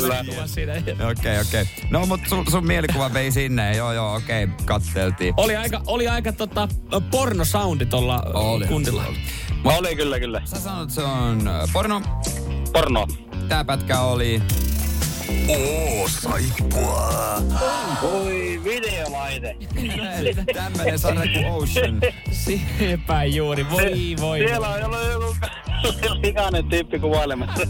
[1.11, 1.65] Okei, okei.
[1.89, 3.75] No, mutta sun, sun mielikuva vei sinne.
[3.75, 4.47] Joo, joo, okei.
[4.65, 5.33] Katteltiin.
[5.37, 6.67] Oli aika, oli aika tota,
[7.11, 8.67] pornosoundi tuolla Oli.
[8.67, 9.03] kundilla.
[9.63, 10.41] Oli kyllä, kyllä.
[10.45, 12.01] Sä sanot, se on äh, porno.
[12.73, 13.07] Porno.
[13.47, 14.41] Tää pätkä oli...
[15.47, 17.41] Oo, saippua.
[18.01, 19.55] Oi, videolaite.
[20.53, 22.01] Tämmönen sarja kuin Ocean.
[22.31, 24.39] Sepä juuri, voi voi.
[24.39, 25.35] Siellä on joku
[26.21, 27.67] likainen tyyppi kuvailemassa.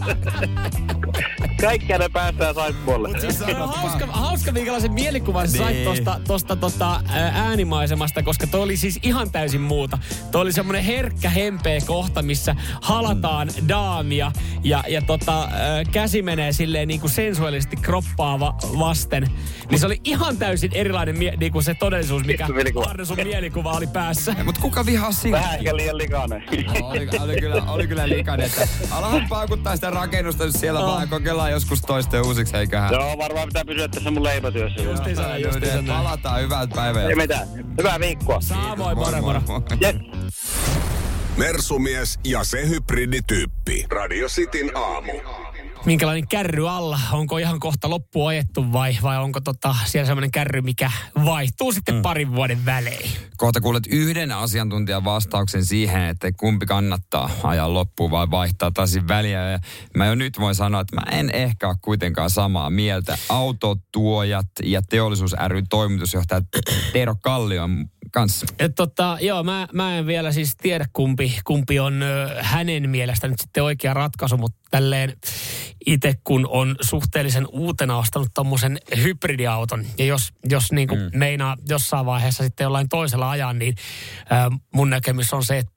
[1.62, 3.20] Kaikkia ne päästään saippuolle.
[3.20, 5.84] Se on hauska, hauska minkälaisen mielikuvan sä sait Niin.
[5.84, 9.98] tosta, tosta tota, ää, äänimaisemasta, koska toi oli siis ihan täysin muuta.
[10.30, 14.32] Toi oli semmonen herkkä, hempeä kohta, missä halataan daamia
[14.64, 19.26] ja, ja tota, ää, käsi menee silleen niin kuin sensuaalisesti kroppaa va- vasten.
[19.70, 22.46] Niin se oli ihan täysin erilainen mie- niin kuin se todellisuus, mikä.
[22.88, 24.34] Arne sun mielikuva oli päässä.
[24.44, 25.52] Mut kuka vihaa Vähän silkkiä?
[25.58, 26.44] ehkä liian likainen.
[26.82, 30.86] Oli, oli, kyllä, oli kyllä likainen, että alahan paukuttaa sitä rakennusta, jos siellä Oh.
[30.86, 32.92] vaan kokeillaan joskus toista uusiksi, eiköhän.
[32.92, 34.82] Joo, varmaan pitää pysyä tässä mun leipätyössä.
[34.82, 36.04] Justiinsa näin, Joo, justiinsa näin.
[36.04, 37.08] Palataan, hyvät päivää.
[37.08, 37.48] Ei mitään.
[37.78, 38.40] Hyvää viikkoa.
[38.40, 39.42] Samoin, moro.
[41.36, 43.86] Mersumies ja se hybridityyppi.
[43.90, 45.12] Radio Cityn aamu.
[45.84, 47.00] Minkälainen kärry alla.
[47.12, 50.90] Onko ihan kohta loppu ajettu vai, vai onko tota siellä semmoinen kärry, mikä
[51.24, 52.02] vaihtuu sitten mm.
[52.02, 53.10] parin vuoden välein?
[53.36, 59.50] Kohta kuulet yhden asiantuntijan vastauksen siihen, että kumpi kannattaa ajaa loppuun vai vaihtaa taisin väliä.
[59.50, 59.58] Ja
[59.96, 63.18] mä jo nyt voin sanoa, että mä en ehkä ole kuitenkaan samaa mieltä.
[63.28, 66.42] Autotuojat ja teollisuus ry toimitusjohtaja
[66.92, 68.46] Tero Kallion kanssa.
[68.58, 73.28] Et tota, joo, mä, mä en vielä siis tiedä kumpi, kumpi on ö, hänen mielestä
[73.28, 75.16] nyt sitten oikea ratkaisu, mutta tälleen
[75.86, 81.18] itse kun on suhteellisen uutena ostanut tommosen hybridiauton, ja jos, jos niin kuin mm.
[81.18, 83.74] meinaa jossain vaiheessa sitten jollain toisella ajan, niin
[84.20, 85.72] ö, mun näkemys on se, että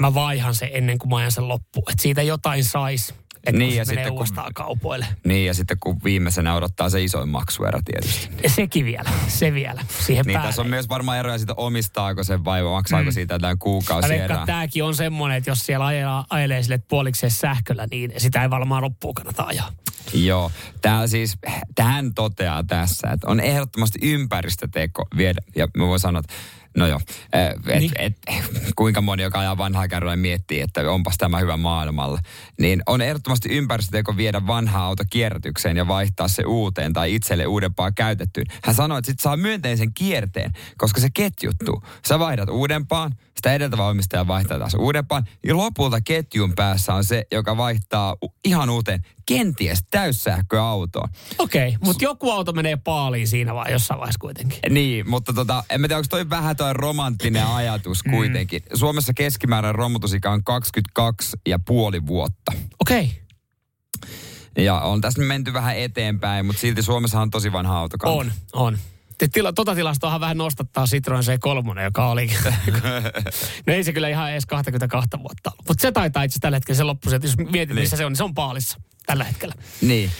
[0.00, 1.90] mä vaihan sen ennen kuin mä ajan sen loppuun.
[1.90, 3.14] Että siitä jotain sais.
[3.46, 5.06] Että Niin, ja se sitten kun- kaupoille.
[5.24, 8.28] Niin, ja sitten kun viimeisenä odottaa se isoin maksuerä tietysti.
[8.46, 10.48] Sekin vielä, se vielä, siihen Niin päälle.
[10.48, 14.24] tässä on myös varmaan eroja siitä, omistaako sen vai maksaako siitä jotain Mä kuukausi veikkaan,
[14.30, 14.36] erää.
[14.42, 18.50] että tämäkin on semmoinen, että jos siellä ajelee, ajelee sille puolikseen sähköllä, niin sitä ei
[18.50, 19.72] varmaan loppuun kannata ajaa.
[20.14, 21.38] Joo, tämä siis,
[21.74, 26.34] tähän toteaa tässä, että on ehdottomasti ympäristöteko viedä, ja mä voin sanoa, että
[26.76, 27.00] No joo,
[27.32, 27.90] et, Niin.
[27.98, 28.16] et,
[28.76, 32.20] kuinka moni, joka ajaa vanhaa kärryä, miettii, että onpas tämä hyvä maailmalle.
[32.60, 37.92] Niin on ehdottomasti ympäristöteko viedä vanha auto kierrätykseen ja vaihtaa se uuteen tai itselle uudempaa
[37.92, 38.46] käytettyyn.
[38.62, 41.82] Hän sanoi, että sit saa myönteisen kierteen, koska se ketjuttuu.
[42.08, 45.24] Sä vaihdat uudempaan, sitä edeltävä omistaja vaihtaa taas uudempaan.
[45.46, 51.08] Ja lopulta ketjun päässä on se, joka vaihtaa ihan uuteen, kenties täyssähköautoon.
[51.38, 54.58] Okei, okay, mutta joku auto menee paaliin siinä vai jossain vaiheessa kuitenkin.
[54.70, 58.62] Niin, mutta tota, en mä tiedä, onko toi vähän toi romanttinen ajatus kuitenkin.
[58.74, 62.52] Suomessa keskimääräinen romutusika on 22 ja puoli vuotta.
[62.80, 63.04] Okei.
[63.04, 64.64] Okay.
[64.64, 68.14] Ja on tässä menty vähän eteenpäin, mutta silti Suomessa on tosi vanha autokanta.
[68.18, 68.78] On, on.
[69.32, 72.30] Tila, tota tilastoahan vähän nostattaa Citroen C3, joka oli.
[73.66, 75.68] no ei se kyllä ihan edes 22 vuotta ollut.
[75.68, 77.10] Mutta se taitaa itse tällä hetkellä se loppu.
[77.10, 77.82] Jos mietit, Niin.
[77.82, 79.54] missä se on, niin se on paalissa tällä hetkellä.
[79.80, 80.10] Niin.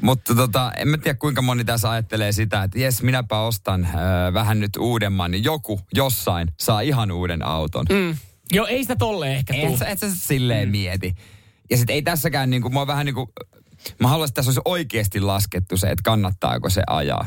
[0.00, 4.32] Mutta tota, en mä tiedä kuinka moni tässä ajattelee sitä, että jes, minäpä ostan öö,
[4.32, 7.86] vähän nyt uudemman, niin joku jossain saa ihan uuden auton.
[7.90, 8.16] Mm.
[8.52, 9.78] Joo, ei sitä tolleen ehkä Et, tule.
[9.78, 10.72] sä- et sä silleen mm.
[10.72, 11.14] mieti.
[11.70, 13.32] Ja sitten ei tässäkään niinku, mä oon vähän niinku,
[14.00, 17.26] mä haluaisin, että tässä olisi oikeasti laskettu se, että kannattaako se ajaa.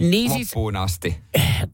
[0.00, 1.16] Niin siis, Loppuun asti.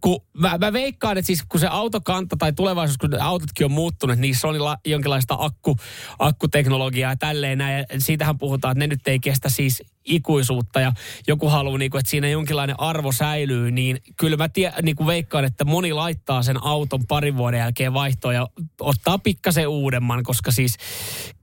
[0.00, 4.18] kun mä, mä veikkaan, että siis kun se autokanta tai tulevaisuus, kun autotkin on muuttunut,
[4.18, 5.76] niissä on la, jonkinlaista akku,
[6.18, 7.78] akkuteknologiaa ja tälleen näin.
[7.78, 10.92] Ja siitähän puhutaan, että ne nyt ei kestä siis ikuisuutta ja
[11.26, 15.06] joku haluaa, niin kuin, että siinä jonkinlainen arvo säilyy, niin kyllä mä tie, niin kuin
[15.06, 18.48] veikkaan, että moni laittaa sen auton parin vuoden jälkeen vaihtoon ja
[18.80, 20.76] ottaa pikkasen uudemman, koska siis,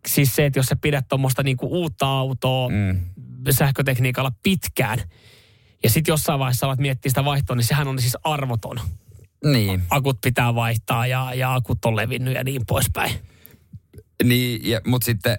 [0.08, 3.00] siis se, että jos sä pidät tuommoista niin uutta autoa mm.
[3.50, 5.00] sähkötekniikalla pitkään,
[5.84, 8.80] ja sitten jossain vaiheessa alat miettiä sitä vaihtoa, niin sehän on siis arvoton.
[9.44, 9.84] Niin.
[9.90, 13.12] Akut pitää vaihtaa ja, ja akut on levinnyt ja niin poispäin.
[14.24, 15.38] Niin, ja, mutta sitten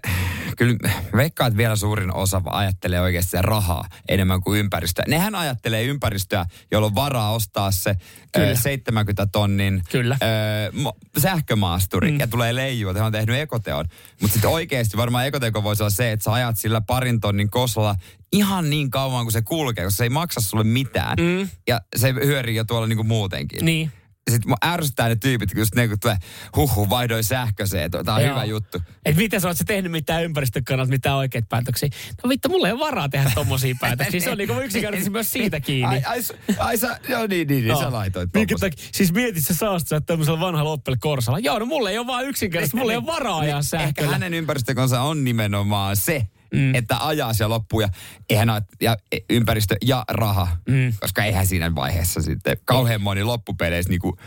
[0.59, 0.77] kyllä
[1.16, 5.05] veikkaan, että vielä suurin osa ajattelee oikeasti rahaa enemmän kuin ympäristöä.
[5.09, 7.94] Nehän ajattelee ympäristöä, jolla on varaa ostaa se
[8.35, 8.51] Kyllä.
[8.51, 10.16] ö, 70 tonnin Kyllä.
[10.23, 12.21] Ö, mo- sähkömaasturi mm.
[12.21, 13.85] ja tulee leijua, että on tehnyt ekoteon.
[14.21, 17.94] Mutta sitten oikeasti varmaan ekoteko voisi olla se, että sä ajat sillä parin tonnin koslalla
[18.33, 21.16] ihan niin kauan kuin se kulkee, koska se ei maksa sulle mitään.
[21.21, 21.49] Mm.
[21.68, 23.64] Ja se hyörii jo tuolla niinku muutenkin.
[23.64, 23.92] Niin.
[24.29, 26.17] Ja sitten mä ärsyttää ne tyypit, kun just ne kun tulee,
[26.57, 28.31] huhhuh, vaihdoin sähköiseen, tämä on Joo.
[28.31, 28.83] hyvä juttu.
[29.05, 31.88] Et miten sä oot sä tehnyt mitään ympäristön kannalta, mitään oikeita päätöksiä?
[32.25, 34.21] No vittu, mulla ei ole varaa tehdä tommosia päätöksiä.
[34.21, 35.87] Se on niinku yksinkertaisesti myös siitä kiinni.
[35.97, 36.21] Ai, ai,
[36.59, 40.01] ai sä, joo niin, niin, niin sä laitoit Minkä takia- Siis mietit sä saasta sä
[40.01, 41.38] tämmöisellä vanhalla Opel Corsalla.
[41.38, 44.12] Joo, no mulla ei ole vaan yksinkertaisesti, mulla ei ole varaa ajaa Ehkä sähköllä.
[44.12, 46.74] hänen ympäristökonsa on nimenomaan se, mm.
[46.74, 47.88] että ajaa siellä loppuun ja,
[48.30, 48.48] eihän
[48.80, 48.96] ja
[49.30, 50.56] ympäristö ja raha.
[50.68, 50.92] Mm.
[51.00, 54.18] Koska eihän siinä vaiheessa sitten kauhean moni loppupeleissä niinku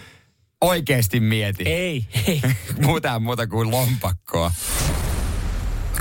[0.62, 1.63] oikeasti mieti.
[1.63, 2.41] Ei, ei.
[2.86, 4.51] Muuta muuta kuin lompakkoa.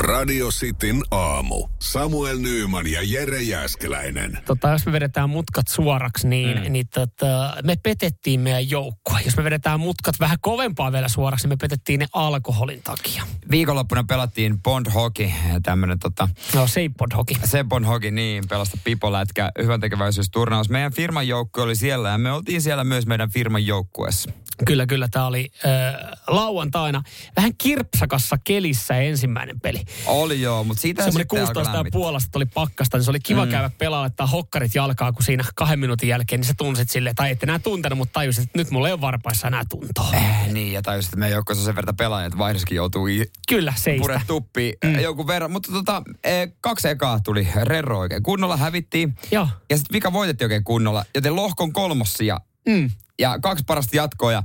[0.01, 1.69] Radio Cityn aamu.
[1.79, 4.39] Samuel Nyyman ja Jere Jäskeläinen.
[4.47, 6.73] tota, jos me vedetään mutkat suoraksi, niin, mm.
[6.73, 9.21] niin tota, me petettiin meidän joukkue.
[9.25, 13.23] Jos me vedetään mutkat vähän kovempaa vielä suoraksi, niin me petettiin ne alkoholin takia.
[13.51, 15.31] Viikonloppuna pelattiin Bond Hockey,
[15.63, 17.39] tämmönen tota, No, Seipod hoki.
[17.45, 20.69] Sebon Hockey, niin, pelasta pipolätkä, hyvän tekeväisyysturnaus.
[20.69, 24.31] Meidän firman joukkue oli siellä ja me oltiin siellä myös meidän firman joukkueessa.
[24.67, 25.09] Kyllä, kyllä.
[25.11, 27.03] Tämä oli äh, lauantaina
[27.37, 29.83] vähän kirpsakassa kelissä ensimmäinen peli.
[30.07, 33.20] Oli joo, mutta siitä Semmoinen sitten alkoi 16 ja puolesta oli pakkasta, niin se oli
[33.20, 33.50] kiva mm.
[33.50, 37.31] käydä pelaa, laittaa hokkarit jalkaa, kun siinä kahden minuutin jälkeen, niin sä tunsit silleen, tai
[37.31, 40.11] ette enää tuntenut, mutta tajusit, että nyt mulla ei ole varpaissa enää tuntoa.
[40.12, 43.31] Eh, niin, ja tajusin, että meidän joukkueessa on sen verran pelaajia, että vaihdoskin joutuu i-
[43.48, 44.00] Kyllä, seistä.
[44.03, 44.98] pure tuppiin mm.
[45.00, 45.50] jonkun verran.
[45.50, 48.22] Mutta tota, eh, kaksi ekaa tuli Rerro oikein.
[48.22, 49.14] Kunnolla hävittiin.
[49.31, 49.48] Joo.
[49.70, 51.05] Ja sitten vika voitettiin oikein kunnolla.
[51.14, 52.90] Joten lohkon kolmossia Mm.
[53.18, 54.33] ja kaksi parasta jatkoa.
[54.33, 54.42] Ja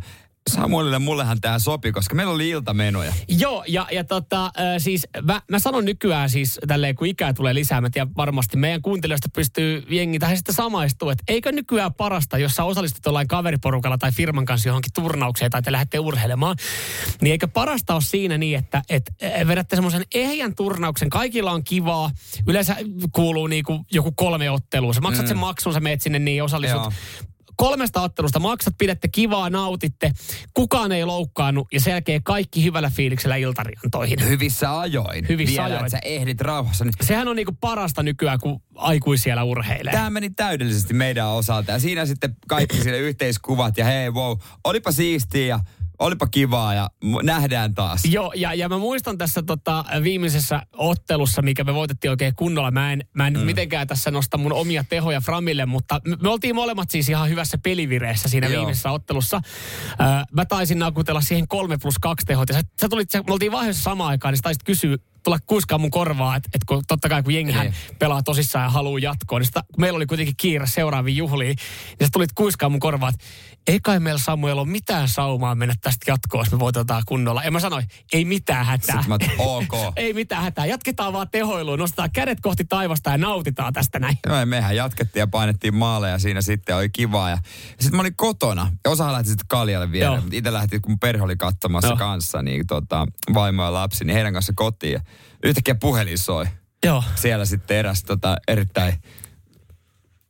[0.49, 3.13] Samuelille mullehan tämä sopi, koska meillä oli iltamenoja.
[3.27, 7.81] Joo, ja, ja tota, siis mä, mä sanon nykyään siis tälleen, kun ikää tulee lisää,
[7.81, 12.55] mä tiedän varmasti meidän kuuntelijoista pystyy jengi tähän sitten samaistua, että eikö nykyään parasta, jos
[12.55, 16.55] sä osallistut jollain kaveriporukalla tai firman kanssa johonkin turnaukseen tai te lähdette urheilemaan,
[17.21, 21.63] niin eikö parasta ole siinä niin, että et, äh, vedätte semmoisen ehjän turnauksen, kaikilla on
[21.63, 22.12] kivaa,
[22.47, 22.75] yleensä
[23.12, 25.27] kuuluu niinku joku kolme ottelua, sä maksat mm.
[25.27, 26.91] sen maksun, sä meet sinne niin osallistut Joo.
[27.58, 30.12] Kolmesta ottelusta maksat, pidätte kivaa, nautitte,
[30.54, 34.30] kukaan ei loukkaannut ja sen jälkeen kaikki hyvällä fiiliksellä iltariantoihin.
[34.30, 35.26] Hyvissä ajoin.
[35.30, 35.86] Hyvissä Vielä, ajoin.
[35.86, 36.86] että sä ehdit rauhassa.
[36.86, 39.94] Niin Sehän on niinku parasta nykyään, kun aikuisiellä urheilee.
[39.94, 41.72] Tämä meni täydellisesti meidän osalta.
[41.72, 45.60] Ja siinä sitten kaikki sille yhteiskuvat ja hei wow, olipa siistiä ja
[45.99, 46.89] olipa kivaa ja
[47.23, 48.05] nähdään taas.
[48.05, 52.71] Joo, ja, ja mä muistan tässä tota, viimeisessä ottelussa, mikä me voitettiin oikein kunnolla.
[52.71, 53.39] Mä en, mä en mm.
[53.39, 57.58] mitenkään tässä nosta mun omia tehoja Framille, mutta me, me oltiin molemmat siis ihan hyvässä
[57.63, 58.60] pelivireessä siinä Joo.
[58.60, 59.41] viimeisessä ottelussa.
[59.91, 63.34] Ö, mä taisin nakutella siihen kolme plus kaksi tehot, ja sä, sä tulit, sä, me
[63.34, 66.83] oltiin vaiheessa samaan aikaan, niin sä taisit kysyä, tulla kuiskaa mun korvaa, että et kun,
[66.88, 67.75] totta kai kun jengihän Niin.
[67.99, 71.55] pelaa tosissaan ja haluaa jatkoa, niin sitä, kun meillä oli kuitenkin kiire seuraaviin juhliin,
[71.99, 73.25] niin sä tulit kuiskaa mun korvaa, että
[73.67, 77.43] ei kai meillä Samuel ole mitään saumaa mennä tästä jatkoon, jos me voitetaan kunnolla.
[77.43, 79.01] Ja mä sanoin, ei mitään hätää.
[79.01, 79.71] Sitten mä ok.
[79.95, 80.65] ei mitään hätää.
[80.65, 84.17] Jatketaan vaan tehoiluun, nostetaan kädet kohti taivasta ja nautitaan tästä näin.
[84.29, 87.29] Ja mehän jatkettiin ja painettiin maaleja siinä sitten, oli kivaa.
[87.29, 87.38] Ja,
[87.69, 90.05] sitten mä olin kotona, ja osa lähti sitten kaljalle vielä.
[90.05, 90.21] Joo.
[90.21, 91.97] Mutta itse lähti, kun perhe oli katsomassa Joo.
[91.97, 94.99] kanssa, niin tota, vaimo ja lapsi, niin heidän kanssa kotiin.
[95.43, 96.45] Yhtäkkiä puhelin soi.
[96.86, 97.04] Joo.
[97.15, 98.93] Siellä sitten eräs tota, erittäin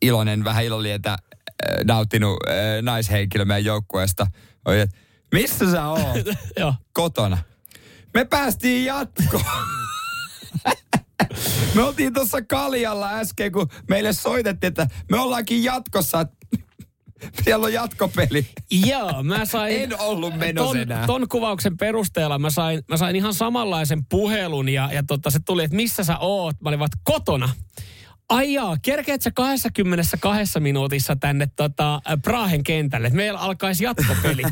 [0.02, 1.18] iloinen, vähän ilolientä äh,
[1.86, 4.28] nauttinut äh, naishenkilö meidän joukkueesta.
[4.66, 4.98] Oli, että
[5.32, 6.26] missä sä oot?
[6.60, 6.74] Joo.
[6.94, 7.38] kotona.
[8.14, 9.44] Me päästiin jatkoon.
[11.76, 16.22] me oltiin tuossa Kaljalla äsken, kun meille soitettiin, että me ollaankin jatkossa.
[16.22, 16.36] että
[17.44, 18.46] Siellä on jatkopeli.
[18.72, 19.82] Joo, mä sain...
[19.82, 21.08] En ollut menossa ton, enää.
[21.08, 25.64] ton kuvauksen perusteella mä sain, mä sain ihan samanlaisen puhelun ja, ja tota, se tuli,
[25.64, 26.62] että missä sä oot?
[26.62, 27.50] Mä olin vaan, että kotona.
[28.30, 34.44] Ai jaa, kerkeet sä 22 minuutissa tänne tota, Prahen kentälle, että meillä alkaisi jatkopeli.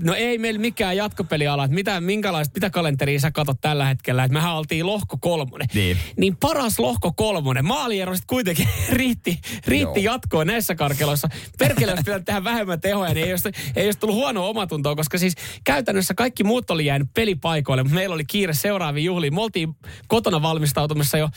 [0.00, 4.24] No ei meillä mikään jatkopeli ala, että mitä, minkälaista, mitä kalenteria sä katot tällä hetkellä,
[4.24, 5.68] että mehän oltiin lohko kolmonen.
[5.74, 5.96] Niin.
[6.16, 7.64] niin paras lohko kolmonen.
[7.64, 10.14] Maaliero sitten kuitenkin riitti, riitti Joo.
[10.14, 11.28] jatkoon näissä karkeloissa.
[11.58, 15.18] Perkele olisi pitänyt tehdä vähemmän tehoja, niin ei olisi, ei olisi tullut huonoa omatuntoa, koska
[15.18, 19.34] siis käytännössä kaikki muut oli jäänyt pelipaikoille, mutta meillä oli kiire seuraaviin juhliin.
[19.34, 19.76] Me oltiin
[20.08, 21.28] kotona valmistautumassa jo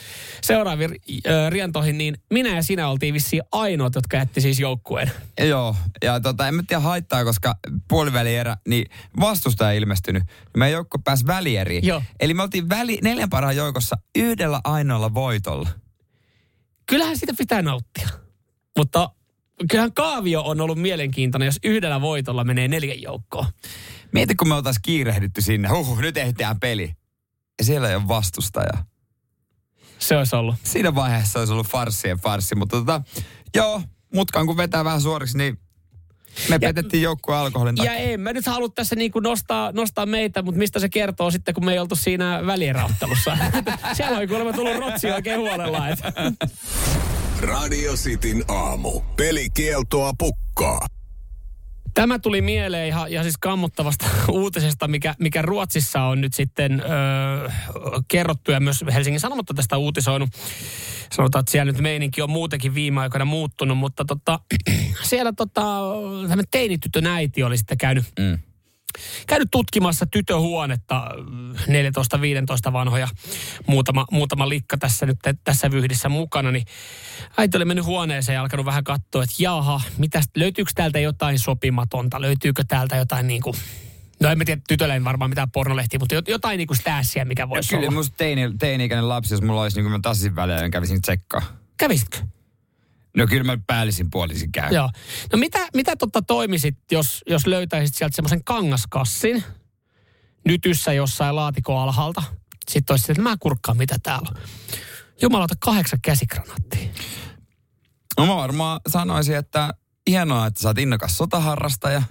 [0.42, 0.90] seuraaviin
[1.26, 5.10] äh, rientoihin, niin minä ja sinä oltiin vissiin ainoat, jotka jätti siis joukkueen.
[5.40, 7.54] Joo, ja tota, en mä tiedä haittaa, koska
[7.88, 8.86] puolivälierä, niin
[9.20, 10.22] vastustaja ilmestynyt.
[10.56, 11.86] Meidän joukko pääsi välieriin.
[11.86, 12.02] Joo.
[12.20, 15.68] Eli me oltiin väli, neljän parhaan joukossa yhdellä ainoalla voitolla.
[16.86, 18.08] Kyllähän sitä pitää nauttia.
[18.78, 19.10] Mutta
[19.70, 23.46] kyllähän kaavio on ollut mielenkiintoinen, jos yhdellä voitolla menee neljän joukkoon.
[24.12, 25.68] Mieti, kun me oltaisiin kiirehditty sinne.
[25.68, 26.94] Huh, nyt ehditään peli.
[27.58, 28.84] Ja siellä ei ole vastustajaa.
[29.98, 30.54] Se olisi ollut.
[30.62, 33.02] Siinä vaiheessa olisi ollut farssien farssi, mutta tota,
[33.54, 33.82] joo,
[34.14, 35.58] mutkaan kun vetää vähän suoriksi, niin
[36.48, 37.96] me petettiin joukkueen alkoholin Ja takia.
[37.98, 41.64] en mä nyt halua tässä niinku nostaa, nostaa meitä, mutta mistä se kertoo sitten, kun
[41.64, 43.38] me ei oltu siinä välieräottelussa.
[43.96, 45.88] Siellä oli kuulemma tullut rotsi oikein huolella.
[45.88, 45.98] Et.
[47.40, 49.00] Radio Cityn aamu.
[49.16, 50.86] Pelikieltoa pukkaa.
[51.98, 57.50] Tämä tuli mieleen ihan, ihan siis kammottavasta uutisesta, mikä, mikä Ruotsissa on nyt sitten öö,
[58.08, 60.30] kerrottu ja myös Helsingin Sanomat on tästä uutisoinut.
[61.12, 64.40] Sanotaan, että siellä nyt meininki on muutenkin viime aikoina muuttunut, mutta tota,
[65.02, 65.80] siellä tota,
[66.50, 68.38] teinitytön äiti oli sitten käynyt Mm.
[69.26, 71.10] Käynyt tutkimassa tytöhuonetta,
[72.68, 73.08] 14-15 vanhoja,
[73.66, 76.64] muutama, muutama likka tässä nyt tässä vyhdissä mukana, niin
[77.36, 82.20] äiti oli mennyt huoneeseen ja alkanut vähän katsoa, että jaha, mitäs, löytyykö täältä jotain sopimatonta,
[82.20, 83.56] löytyykö täältä jotain niin kuin,
[84.20, 87.24] no en mä tiedä, tytöllä ei varmaan mitään pornolehtiä, mutta jot- jotain niin kuin stässiä,
[87.24, 87.90] mikä voisi Kyllä olla.
[87.90, 91.42] musta teini, teini-ikäinen lapsi, jos mulla olisi niin kuin mä väliä, niin kävisin tsekkaa.
[91.76, 92.18] Kävisitkö?
[93.18, 94.74] No kyllä mä päällisin puolisin käyn.
[94.74, 94.90] Joo.
[95.32, 99.44] No mitä, mitä totta toimisit, jos, jos löytäisit sieltä semmoisen kangaskassin
[100.46, 102.22] nytyssä jossain laatikon alhaalta?
[102.70, 104.42] Sitten olisi että mä kurkkaan, mitä täällä on.
[105.22, 106.88] Jumalauta, kahdeksan käsikranaattia.
[108.18, 109.74] No mä varmaan sanoisin, että
[110.10, 112.02] hienoa, että sä oot innokas sotaharrastaja.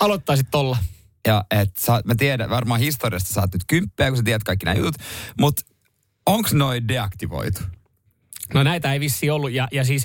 [0.00, 0.78] Aloittaisit tolla.
[1.26, 4.66] Ja että sä, mä tiedän, varmaan historiasta sä oot nyt kymppiä, kun sä tiedät kaikki
[4.66, 5.02] nämä jutut.
[5.40, 5.62] Mutta
[6.26, 7.60] onko noin deaktivoitu?
[8.54, 9.52] No näitä ei vissi ollut.
[9.52, 10.04] Ja, ja siis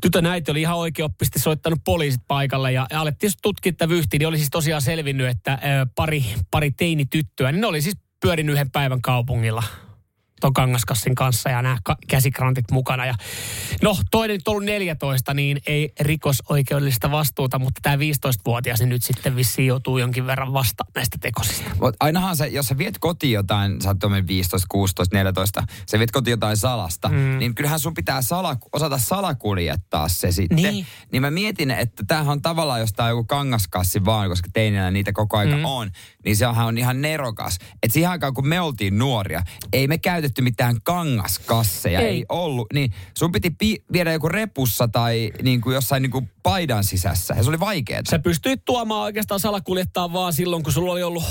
[0.00, 3.32] tytön äiti oli ihan oikeoppisesti soittanut poliisit paikalle ja, alettiin
[3.72, 4.18] tätä vyhtiä.
[4.18, 8.52] Niin oli siis tosiaan selvinnyt, että ö, pari, pari teinityttöä, niin ne oli siis pyörinyt
[8.52, 9.62] yhden päivän kaupungilla
[10.44, 11.76] ton kangaskassin kanssa ja nämä
[12.08, 13.06] käsikrantit mukana.
[13.06, 13.14] Ja
[13.82, 19.36] no, toinen nyt ollut 14, niin ei rikosoikeudellista vastuuta, mutta tämä 15-vuotias niin nyt sitten
[19.36, 21.70] vissiin joutuu jonkin verran vasta näistä tekosista.
[21.80, 25.98] Mut ainahan se, jos sä viet kotiin jotain, sä oot tuommoinen 15, 16, 14, sä
[25.98, 27.38] viet kotiin jotain salasta, mm.
[27.38, 30.56] niin kyllähän sun pitää sala, osata salakuljettaa se sitten.
[30.56, 30.86] Niin.
[31.12, 34.90] niin mä mietin, että tämähän on tavallaan, jos tää on joku kangaskassi vaan, koska teinillä
[34.90, 35.64] niitä koko aika mm.
[35.64, 35.90] on,
[36.24, 37.58] niin sehän on ihan nerokas.
[37.82, 42.24] Että siihen aikaan, kun me oltiin nuoria, ei me käytetty mitään kangaskasseja, ei, Ei.
[42.28, 42.66] ollut.
[42.72, 47.34] Niin sun piti pi- viedä joku repussa tai niin kuin jossain niin kuin paidan sisässä,
[47.36, 48.02] ja se oli vaikeaa.
[48.10, 51.24] Sä pystyit tuomaan oikeastaan salakuljettaa vaan silloin, kun sulla oli ollut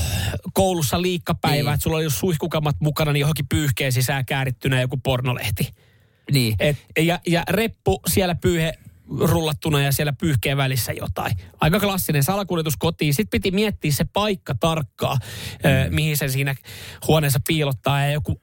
[0.53, 1.73] koulussa liikkapäivä, Niin.
[1.73, 5.71] että sulla oli ollut suihkukamat mukana, niin johonkin pyyhkeen sisään käärittynä joku pornolehti.
[6.31, 6.55] Niin.
[6.59, 8.73] Et, ja, ja reppu siellä pyyhe,
[9.19, 11.37] rullattuna ja siellä pyyhkeen välissä jotain.
[11.61, 13.13] Aika klassinen salakuljetus kotiin.
[13.13, 15.95] Sitten piti miettiä se paikka tarkkaa, mm.
[15.95, 16.55] mihin se siinä
[17.07, 18.01] huoneessa piilottaa.
[18.05, 18.41] Ja joku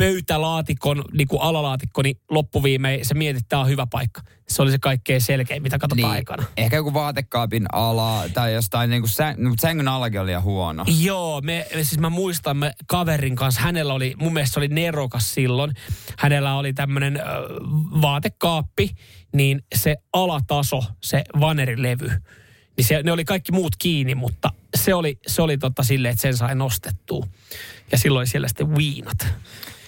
[0.00, 4.22] pöytälaatikon, niin kuin alalaatikko, niin loppuviimein se mietit, että tämä on hyvä paikka.
[4.48, 6.16] Se oli se kaikkein selkein, mitä katsotaan niin.
[6.16, 6.44] aikana.
[6.56, 10.84] Ehkä joku vaatekaapin ala tai jostain niin kuin säng, mutta sängyn alakin oli huono.
[11.00, 15.34] Joo, me, siis mä muistan me kaverin kanssa, hänellä oli, mun mielestä se oli nerokas
[15.34, 15.72] silloin.
[16.18, 17.24] Hänellä oli tämmöinen äh,
[18.02, 18.90] vaatekaappi,
[19.34, 22.10] niin se alataso, se vanerilevy,
[22.76, 26.22] niin se, ne oli kaikki muut kiinni, mutta se oli, se oli totta silleen, että
[26.22, 27.26] sen sai nostettua.
[27.92, 29.26] Ja silloin siellä sitten viinat.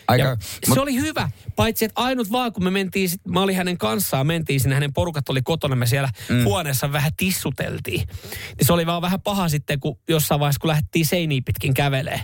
[0.09, 0.37] Aika, ja
[0.68, 0.75] mut...
[0.75, 4.27] Se oli hyvä, paitsi että ainut vaan kun me mentiin, sit, mä olin hänen kanssaan,
[4.27, 6.44] mentiin sinne, hänen porukat oli kotona, me siellä mm.
[6.44, 8.09] huoneessa vähän tissuteltiin.
[8.59, 12.21] Niin se oli vaan vähän paha sitten, kun jossain vaiheessa, kun lähdettiin seiniä pitkin kävelee.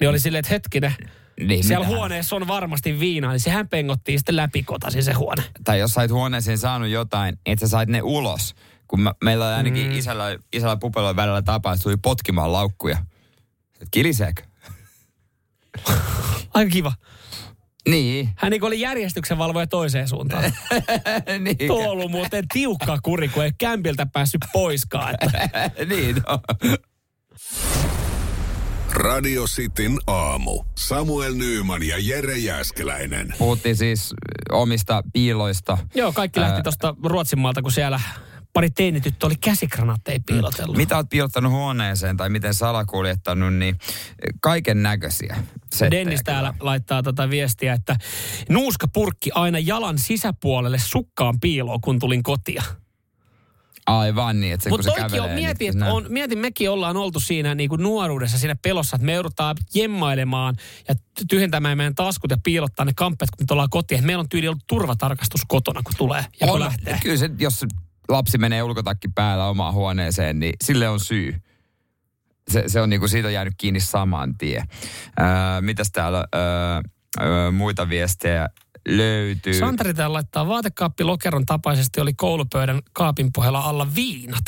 [0.00, 0.94] Niin oli silleen, että hetkinen,
[1.40, 1.98] niin, siellä mitään.
[1.98, 5.42] huoneessa on varmasti viinaa, niin sehän pengottiin sitten läpikotasi se huone.
[5.64, 8.54] Tai jos sait huoneeseen saanut jotain, että sä sait ne ulos.
[8.88, 9.92] Kun mä, meillä oli ainakin mm.
[9.92, 12.98] isällä, isällä pupeloin välillä tapaa, että tuli potkimaan laukkuja.
[13.90, 14.42] Kiliseekö?
[16.54, 16.92] Aika kiva.
[17.90, 18.28] Niin.
[18.36, 20.44] Hän niin oli järjestyksen valvoja toiseen suuntaan.
[21.44, 21.68] niin.
[21.68, 25.14] Tuo on ollut muuten tiukka kuri, kun ei kämpiltä päässyt poiskaan.
[25.20, 25.48] Että.
[25.94, 26.40] niin no.
[28.92, 30.64] Radio Cityn aamu.
[30.78, 33.34] Samuel Nyyman ja Jere Jäskeläinen.
[33.38, 34.14] Puhuttiin siis
[34.50, 35.78] omista piiloista.
[35.94, 38.00] Joo, kaikki lähti tuosta Ruotsin maalta, kun siellä
[38.58, 40.76] pari teinityttö oli käsikranaatteja piilotellut.
[40.76, 43.78] Mitä oot piilottanut huoneeseen tai miten salakuljettanut, niin
[44.40, 45.36] kaiken näköisiä.
[45.90, 47.96] Dennis täällä laittaa tota viestiä, että
[48.48, 52.62] nuuska purkki aina jalan sisäpuolelle sukkaan piiloon, kun tulin kotia.
[53.86, 55.20] Aivan niin, että se Mutta kun se kävelee.
[55.20, 58.96] on, mieti, niin, että on, mietin, mekin ollaan oltu siinä niin kuin nuoruudessa siinä pelossa,
[58.96, 60.54] että me joudutaan jemmailemaan
[60.88, 60.94] ja
[61.28, 64.06] tyhjentämään meidän taskut ja piilottaa ne kamppeet, kun me ollaan kotiin.
[64.06, 66.98] Meillä on tyyli ollut turvatarkastus kotona, kun tulee ja on, kun lähtee.
[67.02, 67.64] Kyllä se, jos
[68.08, 71.34] lapsi menee ulkotakki päällä omaan huoneeseen, niin sille on syy.
[72.50, 74.62] Se, se on niinku, siitä jäänyt kiinni saman tien.
[75.20, 75.26] Öö,
[75.60, 76.42] mitäs täällä öö,
[77.20, 78.48] öö, muita viestejä
[78.96, 79.54] löytyy?
[79.54, 84.44] Santeri täällä laittaa vaatekaappi lokeron tapaisesti oli koulupöydän kaapin pohjalla alla viinat.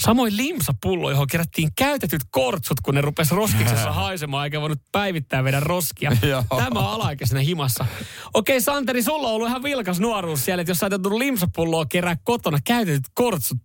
[0.00, 5.62] Samoin limsapullo, johon kerättiin käytetyt kortsut, kun ne rupesi roskiksessa haisemaan, eikä voinut päivittää meidän
[5.62, 6.12] roskia.
[6.64, 7.86] Tämä alaikäisenä himassa.
[8.34, 12.16] Okei, Santeri, sulla on ollut ihan vilkas nuoruus siellä, että jos sä et limpsapulloa kerää
[12.24, 13.58] kotona käytetyt kortsut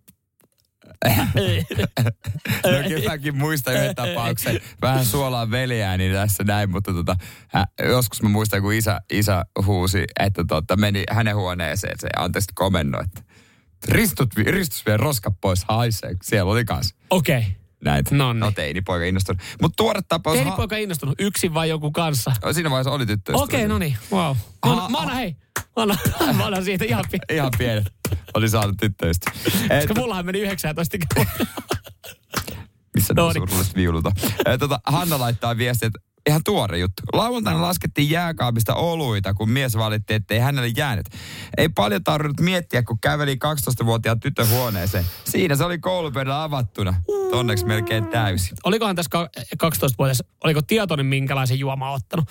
[2.64, 4.60] no kyllä mäkin muistan yhden tapauksen.
[4.82, 7.16] Vähän suolaa veljääni tässä näin, mutta tota,
[7.88, 13.00] joskus mä muistan, kun isä, isä huusi, että tota, meni hänen huoneeseen se anteeksi komenno,
[13.00, 13.22] että
[13.88, 16.16] ristut, ristus vie roska pois haisee.
[16.22, 16.96] Siellä oli kanssa.
[17.10, 17.38] Okei.
[17.38, 17.50] Okay.
[17.84, 18.14] Näitä.
[18.14, 19.42] No, no teinipoika innostunut.
[19.62, 20.36] Mutta tuore tapaus...
[20.36, 21.14] Teinipoika innostunut.
[21.18, 22.32] Yksin vai joku kanssa?
[22.52, 23.32] Siinä vaiheessa oli tyttö.
[23.34, 23.96] Okei, okay, no niin.
[24.12, 24.36] Wow.
[24.66, 25.36] Mä, mä annan, hei.
[25.58, 25.98] Mä annan,
[26.36, 27.24] mä annan siitä ihan pieni.
[27.30, 27.84] ihan pieni.
[28.36, 29.30] Oli saanut tyttöistä.
[29.76, 30.96] Koska mullahan meni 19
[32.94, 33.66] Missä no, niin.
[33.76, 34.12] viululta.
[34.58, 37.02] tota, Hanna laittaa viestiä, että ihan tuore juttu.
[37.12, 41.06] Lauantaina laskettiin jääkaapista oluita, kun mies valitti, ettei hänelle jäänyt.
[41.56, 45.04] Ei paljon tarvinnut miettiä, kun käveli 12-vuotiaan tytön huoneeseen.
[45.24, 46.94] Siinä se oli koulupöydällä avattuna.
[47.32, 48.56] Onneksi melkein täysin.
[48.64, 49.28] Olikohan tässä
[49.64, 52.30] 12-vuotias, oliko tietoinen minkälaisen juomaa ottanut?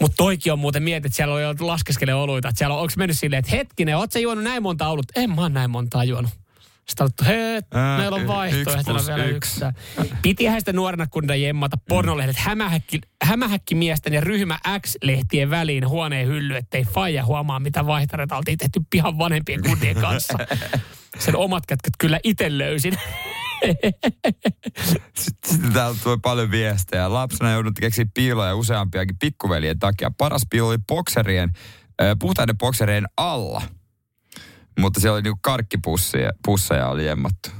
[0.00, 2.48] Mutta toikin on muuten mietit, että siellä on jo laskeskele oluita.
[2.48, 5.06] Että siellä on, onko mennyt silleen, että hetkinen, ootko juonut näin monta olut?
[5.16, 6.30] En mä oon näin montaa juonut.
[6.88, 7.60] Sitten on hei,
[7.98, 9.60] meillä on vaihtoehtona vielä yksi.
[9.96, 10.14] yksi.
[10.22, 16.84] Pitihän sitä nuorena kundina jemmata pornolehdet hämähäkki, hämähäkkimiesten ja ryhmä X-lehtien väliin huoneen hylly, ettei
[16.84, 20.38] faija huomaa, mitä vaihtareita oltiin tehty pihan vanhempien kundien kanssa.
[21.18, 22.94] Sen omat kätket kyllä itse löysin.
[25.16, 27.12] Sitten täällä tuli paljon viestejä.
[27.12, 30.10] Lapsena joudut keksiä piiloja useampiakin pikkuveljen takia.
[30.18, 31.50] Paras piilo oli bokserien,
[32.18, 33.62] puhtaiden bokserien alla.
[34.78, 37.50] Mutta siellä oli niinku karkkipusseja pusseja oli jemmattu.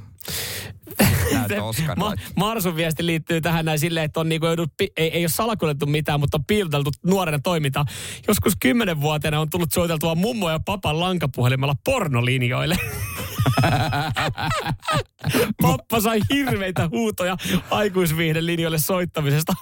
[1.97, 5.87] Ma- Marsun viesti liittyy tähän näin silleen, että on niinku joudut, ei, ei ole salakuljettu
[5.87, 7.85] mitään, mutta on piiloteltu nuorena toiminta.
[8.29, 12.77] Joskus kymmenenvuotiaana on tullut soiteltua mummo ja papan lankapuhelimella pornolinjoille.
[15.63, 17.37] Pappa sai hirveitä huutoja
[17.71, 19.53] aikuisviihden linjoille soittamisesta.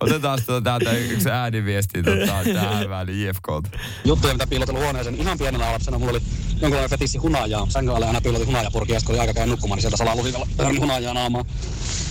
[0.00, 3.70] Otetaan tuota täältä yksi ääniviesti tota, tähän väliin IFKlta.
[4.04, 5.14] Juttuja, mitä piilotellut huoneeseen.
[5.14, 6.20] Ihan pienenä lapsena mulla oli
[6.50, 7.66] jonkinlainen fetissi hunajaa.
[7.68, 10.46] Sängyn alle aina piilotin hunajapurkia, ja kun oli aika käydä nukkumaan, niin sieltä salaa lusikalla
[10.80, 11.44] hunajaa naamaa.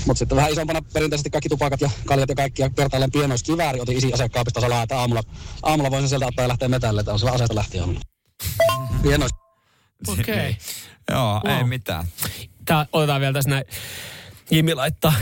[0.06, 2.62] Mutta sitten vähän isompana perinteisesti kaikki tupakat ja kaljat ja kaikki.
[2.62, 5.24] Ja kertaalleen pienois kivääri otin isi asekaapista salaa, että aamulla,
[5.64, 8.02] aamulla voisin sieltä ottaa ja lähteä metälle, että on sillä aseesta lähtien aamulla.
[9.04, 9.32] Pienois.
[10.08, 10.22] Okei.
[10.24, 10.54] Okay.
[11.12, 11.58] Joo, wow.
[11.58, 12.08] ei mitään.
[12.66, 13.66] Tää, otetaan vielä tässä näin.
[14.52, 15.14] Jimmy laittaa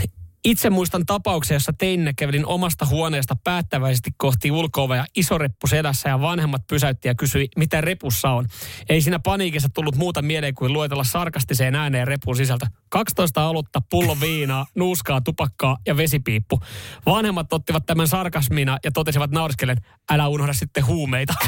[0.48, 6.20] Itse muistan tapauksen, jossa teinä kävelin omasta huoneesta päättäväisesti kohti ulkoovea iso reppu sedässä ja
[6.20, 8.46] vanhemmat pysäytti ja kysyi, mitä repussa on.
[8.88, 12.66] Ei siinä paniikissa tullut muuta mieleen kuin luetella sarkastiseen ääneen repun sisältö.
[12.88, 16.60] 12 olutta, pullo viinaa, nuuskaa, tupakkaa ja vesipiippu.
[17.06, 19.76] Vanhemmat ottivat tämän sarkasmina ja totesivat nauriskellen,
[20.10, 21.34] älä unohda sitten huumeita.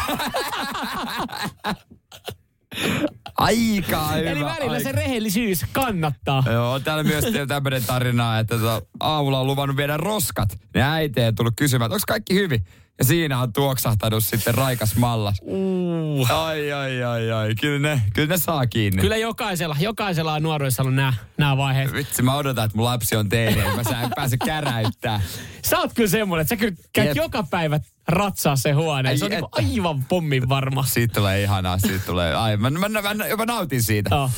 [3.38, 4.30] Aika hyvä.
[4.30, 4.80] Eli välillä aika.
[4.80, 6.42] se rehellisyys kannattaa.
[6.52, 10.58] Joo, täällä myös tämmöinen tarina, että tota, aamulla on luvannut viedä roskat.
[10.74, 12.64] Ne äiti on tullut kysymään, että onko kaikki hyvin?
[13.00, 15.36] Ja siinä on tuoksahtanut sitten raikas mallas.
[15.42, 16.30] Uh.
[16.30, 17.54] Ai, ai, ai, ai.
[17.60, 19.02] Kyllä ne, kyllä ne saa kiinni.
[19.02, 21.92] Kyllä jokaisella, jokaisella on nuoruudessa ollut nämä, nämä vaiheet.
[21.92, 25.20] Vitsi, mä odotan, että mun lapsi on teini, että mä saan pääse käräyttää.
[25.64, 27.16] Sä oot kyllä semmoinen, että sä kyllä käyt Jep.
[27.16, 29.16] joka päivä ratsaa se huone.
[29.16, 29.72] Se on niinku että.
[29.74, 30.84] aivan pommin varma.
[30.84, 32.34] Siitä tulee ihanaa, siitä tulee.
[32.34, 34.14] Ai, mä, mä, mä, mä jopa nautin siitä.
[34.14, 34.30] Joo.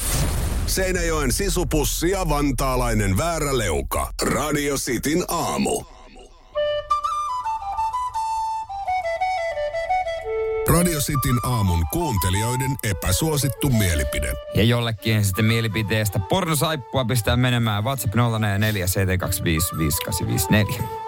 [0.66, 4.12] Seinäjoen sisupussi ja vantaalainen vääräleuka.
[4.22, 5.84] Radio Cityn aamu.
[10.72, 14.32] Radio Cityn aamun kuuntelijoiden epäsuosittu mielipide.
[14.54, 18.18] Ja jollekin sitten mielipiteestä pornosaippua pistää menemään WhatsApp 047255854.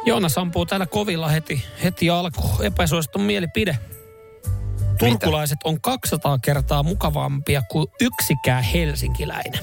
[0.05, 2.65] Joonas ampuu täällä kovilla heti, heti alkuun.
[2.65, 3.79] Epäsuosittu mielipide.
[4.99, 9.61] Turkulaiset on 200 kertaa mukavampia kuin yksikään helsinkiläinen.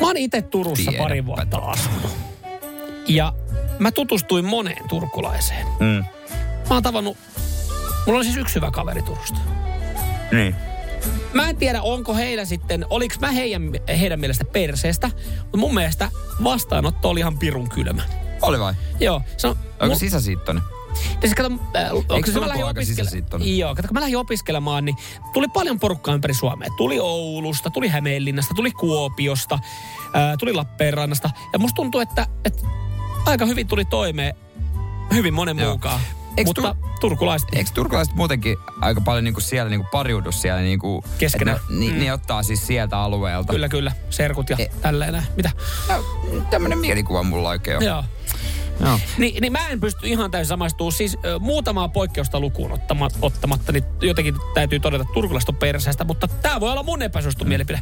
[0.00, 2.16] Mä oon itse Turussa Tiedäpä pari vuotta asunut.
[3.08, 3.32] Ja
[3.78, 5.66] mä tutustuin moneen turkulaiseen.
[5.80, 6.04] Mm.
[6.68, 7.16] Mä oon tavannut,
[8.06, 9.38] mulla on siis yksi hyvä kaveri Turusta.
[10.32, 10.54] Niin.
[11.32, 13.62] Mä en tiedä, onko heillä sitten, oliks mä heidän,
[13.98, 15.10] heidän mielestä perseestä,
[15.42, 16.10] mutta mun mielestä
[16.44, 18.02] vastaanotto oli ihan pirun kylmä.
[18.42, 18.74] Oli vai?
[19.00, 20.62] Joo, se on, Onko mun- sisäsiittoinen?
[20.92, 23.58] ja siis kato, äh, onko se mä aika sisäsiittoinen?
[23.58, 24.96] Joo, kato, kun mä lähdin opiskelemaan, niin
[25.32, 26.68] tuli paljon porukkaa ympäri Suomea.
[26.76, 29.58] Tuli Oulusta, tuli Hämeenlinnasta, tuli Kuopiosta,
[30.14, 31.30] ää, tuli Lappeenrannasta.
[31.52, 32.62] Ja musta tuntuu, että, että
[33.26, 34.34] aika hyvin tuli toimeen
[35.14, 35.68] hyvin monen Joo.
[35.70, 36.00] muukaan.
[36.36, 41.04] Eiks Mutta Tur- turkulaiset, Eikö turkulaiset muutenkin aika paljon niinku siellä niinku pariudu siellä niinku...
[41.18, 41.58] Keskenään.
[41.70, 41.98] Ne, ni, Mm.
[41.98, 43.52] ne ottaa siis sieltä alueelta.
[43.52, 45.24] kyllä kyllä, serkut ja E- tälleen näin.
[45.36, 45.50] Mitä?
[45.88, 46.04] No,
[46.50, 47.84] tämmönen mielikuva mulla oikein on.
[47.84, 48.04] Joo.
[48.80, 48.98] Joo.
[49.18, 50.92] Niin, niin mä en pysty ihan täysin samaistumaan.
[50.92, 55.04] Siis ö, muutamaa poikkeusta lukuun ottama, ottamatta, niin jotenkin täytyy todeta,
[55.48, 56.04] on perseestä.
[56.04, 57.80] Mutta tämä voi olla mun epäsuosittu mielipide.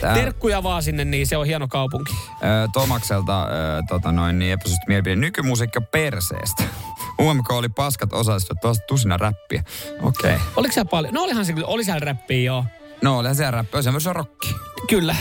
[0.00, 2.12] Tää- Terkkuja vaan sinne, niin se on hieno kaupunki.
[2.32, 3.46] Ö, Tomakselta ö,
[3.88, 5.16] tota noin, niin epäsuosittu mielipide.
[5.16, 6.62] Nykymusiikki on perseestä.
[7.22, 9.64] UMK oli paskat osallistujat, tuosta tusina räppiä.
[10.02, 10.34] Okei.
[10.34, 10.46] Okay.
[10.56, 11.14] Oliko siellä paljon?
[11.14, 12.64] No olihan se oli siellä räppiä joo.
[13.02, 14.54] No olihan se räppi, se on myös rocki.
[14.88, 15.16] Kyllä,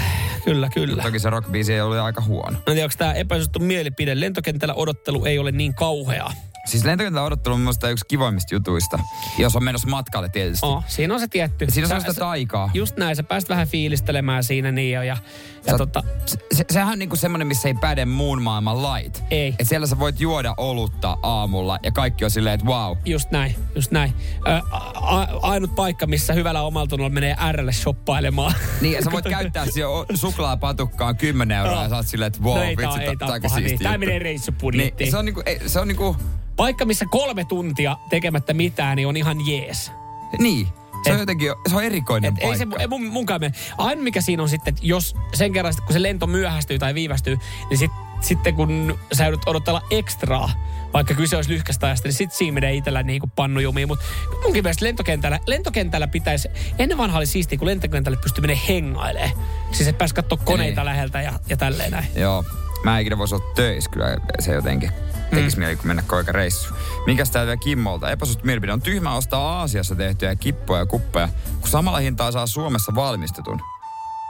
[0.46, 1.04] kyllä, kyllä.
[1.04, 2.60] Toki se rockbiisi ei ollut aika huono.
[2.66, 4.20] Tiedä, onko tämä epäsuosittu mielipide.
[4.20, 6.34] Lentokentällä odottelu ei ole niin kauheaa.
[6.66, 9.00] Siis lentokentällä odottelu on minusta yksi kivoimmista jutuista.
[9.38, 10.66] Jos on menossa matkalle tietysti.
[10.66, 11.66] Oh, siinä on se tietty.
[11.70, 12.70] Siinä on sellaista taikaa.
[12.74, 15.02] Just näin, sä pääst vähän fiilistelemään siinä niin jo.
[15.02, 15.18] Ja,
[15.66, 19.24] ja Sä- tota, Se, se, sehän on niinku semmoinen, missä ei päde muun maailman lait.
[19.32, 19.56] Ei.
[19.60, 22.98] Et siellä sä voit juoda olutta aamulla ja kaikki on silleen, että wow.
[23.06, 24.14] Just näin, just näin.
[24.48, 28.54] Ö, a, a, ainut paikka, missä hyvällä omaltunnolla menee Rlle shoppailemaan.
[28.82, 32.56] Niin, ja sä voit käyttää siihen suklaapatukkaan 10 euroa ja sä oot silleen, että wow,
[32.58, 33.80] no ei tää, vitsi, tää on aika niin.
[33.80, 34.00] Tää juttu.
[34.00, 35.06] menee reissupudjettiin.
[35.06, 36.16] Niin, se on niinku, ei, se on niinku,
[36.60, 39.92] Paikka, missä kolme tuntia tekemättä mitään, niin on ihan jees.
[40.40, 40.68] niin.
[41.04, 42.82] Se on Et- jotenkin, se on erikoinen Et ei se paikka.
[42.82, 43.54] ei mun, munkaan mene.
[43.78, 46.94] Ainoa mikä siinä on sitten, että jos sen kerran, sit kun se lento myöhästyy tai
[46.94, 47.38] viivästyy,
[47.70, 47.92] niin sit,
[48.22, 50.50] sitten kun sä joudut odotella ekstraa,
[50.94, 53.88] vaikka kyse olisi lyhkästä ajasta, niin sit siinä menee itsellä niin kuin pannujumiin.
[53.88, 54.06] Mutta
[54.44, 56.48] munkin mielestä lentokentällä, lentokentällä pitäisi,
[56.80, 59.32] ennen vanha oli siistiä, kun lentokentälle pystyi menee hengailemaan.
[59.72, 60.86] Siis et pääsi katsoa koneita Niin.
[60.86, 62.06] läheltä ja, ja tälleen näin.
[62.16, 62.46] Joo.
[62.84, 64.92] Mä en ikinä voisi olla töissä, kyllä se jotenkin
[65.30, 65.60] tekisi mm.
[65.60, 66.74] mieli, mennä koika reissu.
[67.06, 68.12] Mikäs tää vielä Kimmolta?
[68.12, 72.96] Epäsuosittu mielipide on tyhmä ostaa Aasiassa tehtyjä kippoja ja kuppeja, kun samalla hintaa saa Suomessa
[72.96, 73.62] valmistetun.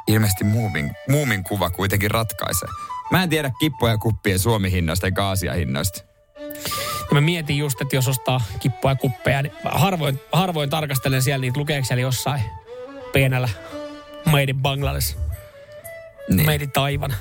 [0.08, 2.70] Ilmeisesti muumin, muumin kuva kuitenkin ratkaisee.
[3.12, 6.02] Mä en tiedä kippoja ja kuppien Suomi-hinnoista eikä Aasia-hinnoista.
[7.00, 11.22] Ja mä mietin just, että jos ostaa kippoja ja kuppeja, niin mä harvoin, harvoin tarkastelen
[11.22, 12.42] siellä niitä, lukeeko siellä jossain
[13.14, 13.50] pienellä
[14.26, 15.18] Made in Bangladesh,
[16.30, 17.14] Niin, Made in Taiwan.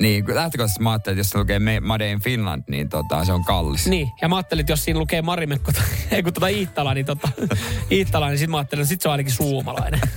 [0.00, 3.24] Niin kun lähtökohtaisesti mä ajattelin, että jos se lukee Me- Made in Finland, niin tota,
[3.24, 3.86] se on kallis.
[3.86, 7.06] Niin, ja mä ajattelin, että jos siinä lukee Marimekko, tai- ei kun tota Iittala, niin
[7.06, 7.28] tota,
[7.90, 10.00] Iittala, niin sit mä ajattelin, että sit se on ainakin suomalainen.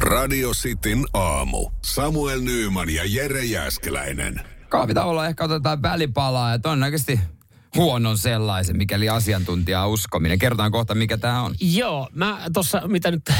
[0.00, 1.70] Radio Cityn aamu.
[1.82, 4.40] Samuel Nyyman ja Jere Jäskeläinen.
[4.68, 7.20] Kahvitauolla ehkä otetaan välipalaa ja todennäköisesti
[7.76, 10.38] huonon sellaisen, mikäli asiantuntijaa uskominen.
[10.38, 11.54] Kerrotaan kohta, mikä tämä on.
[11.60, 13.30] Joo, mä tuossa, mitä nyt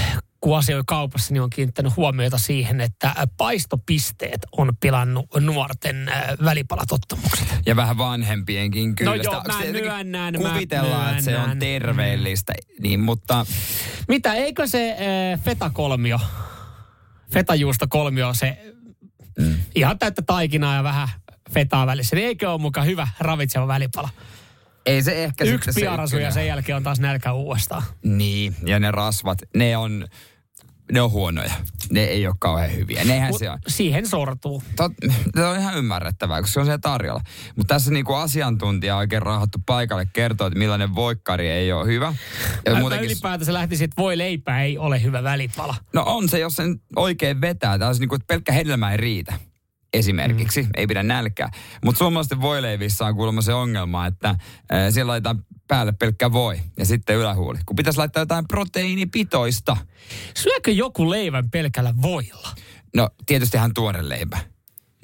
[0.40, 7.48] kun asioi kaupassa, niin on kiinnittänyt huomiota siihen, että paistopisteet on pilannut nuorten äh, välipalatottumukset.
[7.66, 9.10] Ja vähän vanhempienkin kyllä.
[9.10, 11.58] No joo, Sitä- mä myönnän, mä Kuvitellaan, että se on myönnän.
[11.58, 13.46] terveellistä, niin mutta
[14.08, 14.90] Mitä, eikö se
[15.32, 16.20] äh, fetakolmio,
[17.32, 18.58] fetajuusto kolmio, se
[19.38, 19.56] Mm.
[19.74, 21.08] Ihan täyttä taikinaa ja vähän
[21.50, 22.16] fetaa välissä.
[22.16, 24.08] Niin eikö ole mukaan hyvä ravitseva välipala?
[24.86, 27.82] Ei se ehkä Yksi piarasu ja sen jälkeen on taas nälkä uudestaan.
[28.04, 30.08] Niin, ja ne rasvat, ne on,
[30.92, 31.52] ne on huonoja.
[31.90, 33.04] Ne ei ole kauhean hyviä.
[33.04, 33.58] Nehän Mut se on.
[33.68, 34.62] siihen sortuu.
[34.76, 34.92] Tot,
[35.34, 37.20] se on ihan ymmärrettävää, koska se on siellä tarjolla.
[37.56, 42.14] Mutta tässä niinku asiantuntija oikein rahattu paikalle kertoo, että millainen voikkari ei ole hyvä.
[42.66, 45.74] Ja Mä muutenkin, ylipäätänsä lähtisin, että voi leipää ei ole hyvä välipala.
[45.92, 47.78] no on se, jos sen oikein vetää.
[47.78, 49.34] Tämä on niinku, että pelkkä hedelmä ei riitä.
[49.92, 50.68] Esimerkiksi, mm.
[50.76, 51.50] ei pidä nälkää.
[51.84, 54.38] Mutta suomalaisten voileivissä on kuulemma se ongelma, että äh,
[54.90, 57.58] siellä laitetaan päälle pelkkä voi ja sitten ylähuuli.
[57.66, 59.76] Kun pitäisi laittaa jotain proteiinipitoista.
[60.36, 62.48] Syökö joku leivän pelkällä voilla?
[62.96, 64.38] No tietystihän tuore leipä.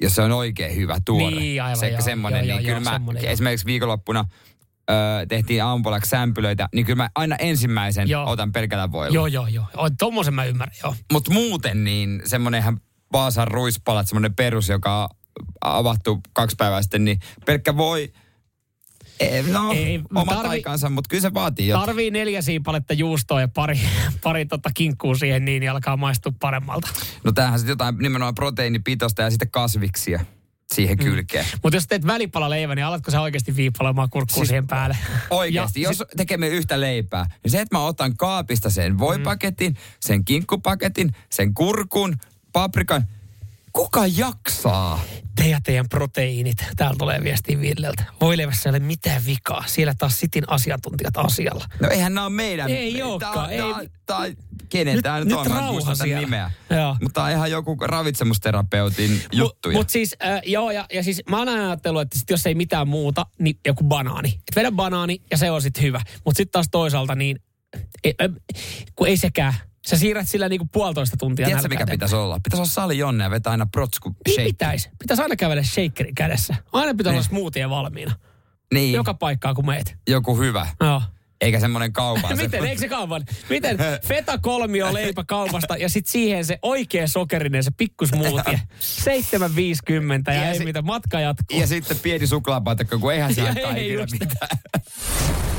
[0.01, 1.35] Jos se on oikein hyvä tuore.
[1.35, 4.25] Niin, aivan, se joo, semmoinen, joo, niin joo, kyllä joo, mä semmoinen, esimerkiksi viikonloppuna
[4.89, 4.93] ö,
[5.27, 8.29] tehtiin aamupalaksi sämpylöitä, niin kyllä mä aina ensimmäisen Joo.
[8.29, 9.15] otan pelkällä voilla.
[9.15, 9.65] Joo, joo, joo.
[9.77, 10.95] O, Tommosen mä ymmärrän, joo.
[11.11, 12.79] Mutta muuten niin semmoinen ihan
[13.13, 15.09] Vaasan ruispalat, semmoinen perus, joka
[15.61, 18.11] avattu kaksi päivää sitten, niin pelkkä voi,
[19.19, 21.85] ei, no Ei, omat tarvi- aikansa, mutta kyllä se vaatii jotain.
[21.85, 23.79] Tarvii neljä siipaletta juustoa ja pari,
[24.23, 26.87] pari tota kinkkuu siihen, niin, niin alkaa maistua paremmalta.
[27.23, 30.25] No tämähän sitten jotain nimenomaan proteiinipitoista ja sitten kasviksia
[30.73, 31.45] siihen kylkeen.
[31.63, 34.97] Mutta jos teet välipalaleivän, niin alatko sä oikeasti viipaloimaan kurkkuu Siis siihen päälle?
[35.29, 39.75] Oikeasti, Ja jos sit- tekemme yhtä leipää, niin se, että mä otan kaapista sen voipaketin,
[39.99, 42.15] sen kinkkupaketin, sen kurkun,
[42.53, 43.07] paprikan,
[43.77, 44.99] kuka jaksaa?
[45.35, 46.57] Te ja teidän proteiinit.
[46.75, 48.03] Täällä tulee viestiä Villeltä.
[48.21, 49.63] Voileivässä ei ole mitään vikaa.
[49.67, 51.65] Siellä taas sitin asiantuntijat asialla.
[51.79, 52.69] No eihän nämä ole meidän.
[52.69, 53.59] Ei olekaan, ei.
[53.59, 55.51] tää- tää- kenen Nyt- tämä nyt, nyt on?
[55.51, 55.59] Mä
[56.05, 56.51] en nimeä.
[56.69, 56.97] Joo.
[57.01, 59.77] Mutta on ihan joku ravitsemusterapeutin juttuja.
[59.77, 62.87] Mutta siis, äh, joo, ja, ja siis mä oon ajatellut, että sit jos ei mitään
[62.87, 64.29] muuta, niin joku banaani.
[64.29, 66.01] Et vedä banaani ja se on sitten hyvä.
[66.25, 67.39] Mutta sitten taas toisaalta niin,
[68.03, 68.29] e, e,
[68.95, 69.53] kun ei sekään.
[69.87, 71.97] Sä siirrät sillä niinku puolitoista tuntia Tiedätkö mikä eteenpäin.
[71.99, 72.39] pitäisi olla?
[72.43, 74.45] Pitäisi olla Sali Jonne ja vetää aina protsku Niin shake.
[74.47, 74.89] pitäisi.
[74.99, 76.55] Pitäisi aina kävellä shakerin kädessä.
[76.73, 78.15] Aina pitää olla smoothie valmiina.
[78.73, 79.95] Niin, Joka paikkaan kun meet.
[80.09, 80.67] joku hyvä.
[80.81, 81.01] Joo.
[81.41, 82.37] Eikä semmoinen kaupan.
[82.43, 83.23] Miten, eikö se kaupan?
[83.49, 83.77] Miten
[84.07, 88.61] feta kolmio leipä kaupasta ja sitten siihen se oikea sokerinen, se pikkusmoothie.
[88.79, 91.59] 7,50 ja, Ja ei se- mitä, matka jatkuu.
[91.59, 94.57] Ja sitten pieni suklaapatakka, kun eihän Ja siellä ei mitään.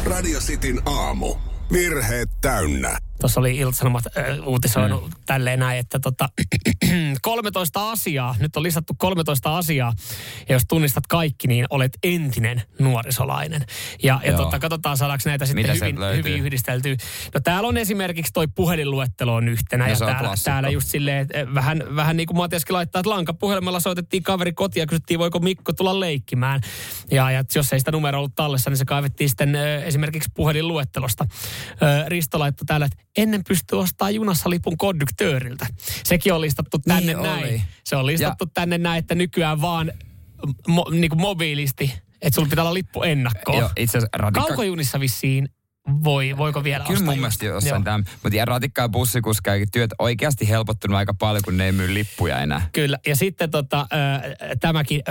[0.05, 1.35] Radio Cityn aamu.
[1.73, 2.99] Virheet täynnä.
[3.21, 5.11] Tuossa oli Ilta-Sanomat äh, uutisoinut mm.
[5.27, 6.29] tälleen näin, että tota,
[7.23, 9.93] 13 asiaa, nyt on listattu 13 asiaa,
[10.49, 13.65] ja jos tunnistat kaikki, niin olet entinen nuorisolainen.
[14.03, 14.39] Ja, ja Joo.
[14.45, 16.97] tota, katsotaan saadaanko näitä sitten Mitä hyvin, hyvin yhdisteltyä.
[17.35, 20.51] No täällä on esimerkiksi toi puhelinluettelo on yhtenä, No ja on täällä, klassikko.
[20.51, 24.53] täällä just silleen, että eh, vähän, vähän niin kuin Matiaskin laittaa, että lankapuhelimella soitettiin kaveri
[24.53, 26.61] kotiin ja kysyttiin, voiko Mikko tulla leikkimään.
[27.11, 31.27] Ja, ja jos ei sitä numeroa ollut tallessa, niin se kaivettiin sitten ö, esimerkiksi puhelinluettelosta.
[31.83, 35.67] Ö, Risto laittoi täällä, että ennen pystyy ostamaan junassa lipun konduktööriltä.
[36.05, 37.45] Sekin on listattu tänne Niin näin.
[37.45, 37.63] oli.
[37.85, 38.51] Se on listattu ja.
[38.55, 39.93] tänne näin, että nykyään vaan
[40.69, 41.93] mo, niin kuin mobiilisti,
[42.23, 43.59] että sulla pitää olla lippu ennakkoon.
[43.59, 44.47] Joo, itse ratikka...
[44.47, 45.49] Kaukojunissa vissiin
[46.05, 48.05] voi, voiko vielä Kyllä ostaa mun mielestä jossain tämän.
[48.23, 52.69] Mutta ratikka ja bussikuskaakin työt oikeasti helpottunut aika paljon, kun ne ei myy lippuja enää.
[52.73, 53.87] Kyllä, ja sitten tota,
[54.61, 55.03] tämäkin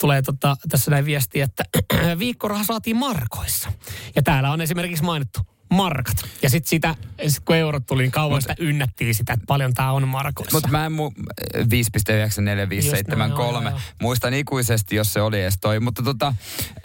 [0.00, 1.64] tulee tota, tässä näin viesti, että
[2.18, 3.72] viikkoraha saatiin markoissa.
[4.16, 5.40] Ja täällä on esimerkiksi mainittu
[5.70, 6.16] markat.
[6.42, 6.94] Ja sitten sitä,
[7.28, 10.56] sit kun eurot tuli, niin kauan sitä ynnättiin sitä, että paljon tämä on markoissa.
[10.56, 11.22] Mutta mä en mu-
[11.56, 12.74] 5,94573.
[12.74, 13.80] Just näin, joo, joo.
[14.02, 15.80] Muistan ikuisesti, jos se oli edes toi.
[15.80, 16.34] Mutta tota,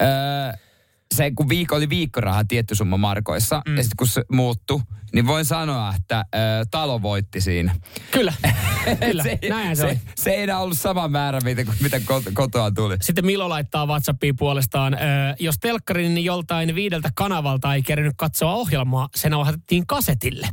[0.02, 0.69] öö,
[1.16, 3.78] se kun viikko oli viikkoraha tietty summa markoissa, mm.
[3.78, 4.82] ja sitten kun se muuttui,
[5.14, 6.42] niin voin sanoa, että öö,
[6.72, 7.76] talo voitti siinä.
[8.12, 8.34] Kyllä,
[9.08, 10.00] kyllä, näinhän se, se, oli.
[10.16, 12.98] se ei enää ollut sama määrä, mitä, mitä kot- kotoa tuli.
[13.02, 14.98] Sitten Milo laittaa WhatsAppiin puolestaan, ö,
[15.40, 20.48] jos telkkarin niin joltain viideltä kanavalta ei kerännyt katsoa ohjelmaa, se nauhoitettiin kasetille.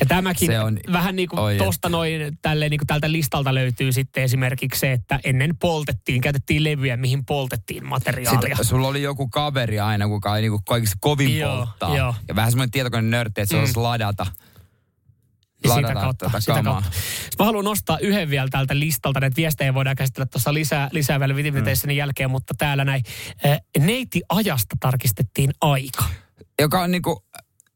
[0.00, 3.54] Ja tämäkin Se on- vähän niin kuin oi tosta noin, tälleen niin kuin tältä listalta
[3.54, 8.40] löytyy sitten esimerkiksi se, että ennen poltettiin, käytettiin levyjä, mihin poltettiin materiaalia.
[8.40, 11.96] Sitten sulla oli joku kaveri aina, kuka oli niinku kaikista kovin Joo, polttaa.
[11.96, 12.14] joo.
[12.28, 13.60] Ja vähän semmoinen tietokone nörtti, että se Mm.
[13.60, 14.26] olisi ladata.
[15.64, 16.72] Niin sitä kautta, tota sitä kamaa.
[16.72, 16.90] kautta.
[16.98, 19.20] Sitten mä haluan nostaa yhden vielä tältä listalta.
[19.20, 21.98] Näitä viestejä voidaan käsitellä tuossa lisää, lisää vielä vitiviteissäni Mm.
[21.98, 23.02] jälkeen, mutta täällä näin.
[23.46, 26.04] Äh, neiti ajasta tarkistettiin aika.
[26.60, 27.24] Joka on niinku,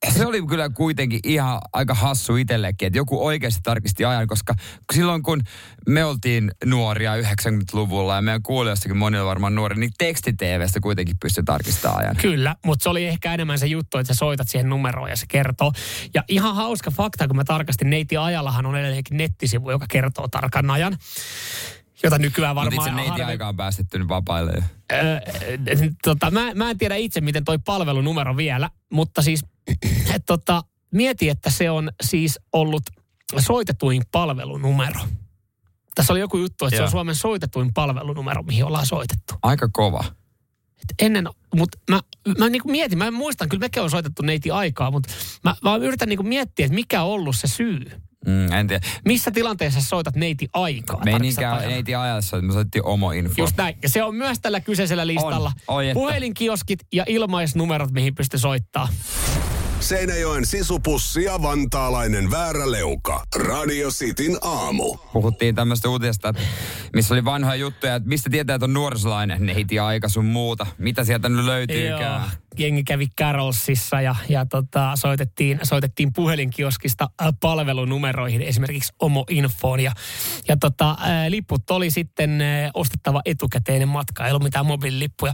[0.08, 4.54] se oli kyllä kuitenkin ihan aika hassu itsellekin, että joku oikeasti tarkisti ajan, koska
[4.92, 5.40] silloin kun
[5.88, 12.00] me oltiin nuoria 90-luvulla ja meidän kuulijoistakin monilla varmaan nuori, niin teksti-TVstä kuitenkin pystyi tarkistamaan
[12.00, 12.16] ajan.
[12.16, 15.26] Kyllä, mutta se oli ehkä enemmän se juttu, että sä soitat siihen numeroon ja se
[15.28, 15.72] kertoo.
[16.14, 20.70] Ja ihan hauska fakta, kun mä tarkastin, neiti ajallahan on edelleenkin nettisivu, joka kertoo tarkan
[20.70, 20.96] ajan.
[22.02, 22.88] Jota nykyään Mutta varmaan...
[22.88, 24.52] itse neiti harvi- aika on päästetty nyt vapaille.
[24.92, 25.20] Öö,
[26.02, 29.44] tota, mä, mä en tiedä itse, miten toi palvelunumero vielä, mutta siis
[30.14, 32.82] et, tota, mieti, että se on siis ollut
[33.38, 35.00] soitetuin palvelunumero.
[35.94, 36.90] Tässä oli joku juttu, että se on Joo.
[36.90, 39.34] Suomen soitetuin palvelunumero, mihin ollaan soitettu.
[39.42, 40.04] Aika kova.
[40.82, 42.00] Et ennen, mutta mä,
[42.38, 45.12] mä niin mietin, mä muistan, kyllä mekin on soitettu neiti aikaa, mutta
[45.44, 47.90] mä, mä yritän niin miettiä, että mikä on ollut se syy.
[48.26, 48.86] Mm, en tiedä.
[49.04, 51.04] Missä tilanteessa soitat neiti aikaa?
[51.04, 53.34] Me ei niinkään neiti ajassa, me soittiin omo info.
[53.36, 53.76] Just näin.
[53.82, 55.52] Ja se on myös tällä kyseisellä listalla.
[55.68, 55.94] Oi, että.
[55.94, 58.88] Puhelinkioskit ja ilmaisnumerot, mihin pystyy soittaa.
[59.80, 63.24] Seinäjoen sisupussi ja vantaalainen vääräleuka.
[63.36, 64.96] Radio Cityn aamu.
[65.12, 66.42] Puhuttiin tämmöistä uutisesta, että
[66.94, 70.66] missä oli vanhoja juttuja, että mistä tietää, että on nuorisolainen, neiti aika sun muuta.
[70.78, 72.20] Mitä sieltä nyt löytyykään?
[72.20, 79.80] Joo, jengi kävi Carolsissa ja, ja tota, soitettiin, soitettiin puhelinkioskista äh, palvelunumeroihin, esimerkiksi Omo Infoon.
[79.80, 79.92] Ja,
[80.48, 85.32] ja tota, äh, liput oli sitten äh, ostettava etukäteinen matka, ei ollut mitään mobiililippuja.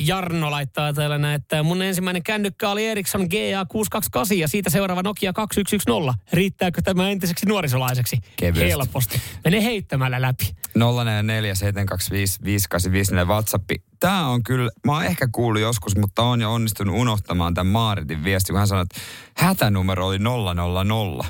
[0.00, 6.14] Jarno laittaa täällä, että mun ensimmäinen kännykkä oli Ericsson GA628 ja siitä seuraava Nokia 2110.
[6.32, 8.18] Riittääkö tämä entiseksi nuorisolaiseksi?
[8.36, 8.70] Kevyesti.
[8.70, 9.20] Helposti.
[9.44, 10.54] Mene heittämällä läpi.
[10.74, 13.74] 044 725 5854 WhatsAppi.
[14.00, 18.24] Tää on kyllä, mä oon ehkä kuullut joskus, mutta on jo onnistunut unohtamaan tämän Maaritin
[18.24, 19.00] viesti, kun hän sanoi, että
[19.36, 21.24] hätänumero oli 000.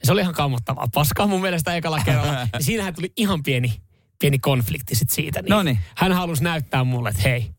[0.00, 2.32] Ja se oli ihan kammottavaa paskaa mun mielestä ekalla kerralla.
[2.52, 3.80] ja siinähän tuli ihan pieni,
[4.18, 5.42] pieni konflikti sit siitä.
[5.42, 5.78] Niin Noniin.
[5.96, 7.50] Hän halusi näyttää mulle, että hei,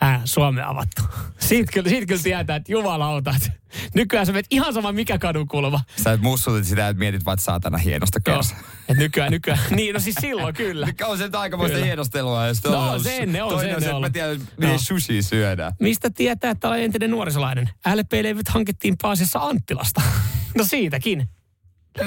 [0.00, 1.02] hän Suomi avattu.
[1.38, 3.52] Siitä kyllä, siitä kyllä tietää, että jumalauta, että
[3.94, 5.80] nykyään sä menet ihan sama mikä kadun kulma.
[6.02, 8.54] Sä et mussutit sitä, että mietit vaan, saatana hienosta kanssa.
[8.88, 9.60] Et nykyään, nykyään.
[9.76, 10.88] Niin, no siis silloin kyllä.
[11.04, 11.86] On se aikamoista Kyllä.
[11.86, 12.46] hienostelua.
[12.46, 14.78] Ja No, se ennen on, toinen se on se, että mä tiedän, miten No.
[14.78, 15.72] sushi syödään.
[15.80, 17.70] Mistä tietää, että olen entinen nuorisolainen?
[17.94, 20.02] LP-levyt hankittiin pääasiassa Anttilasta.
[20.54, 21.28] No siitäkin.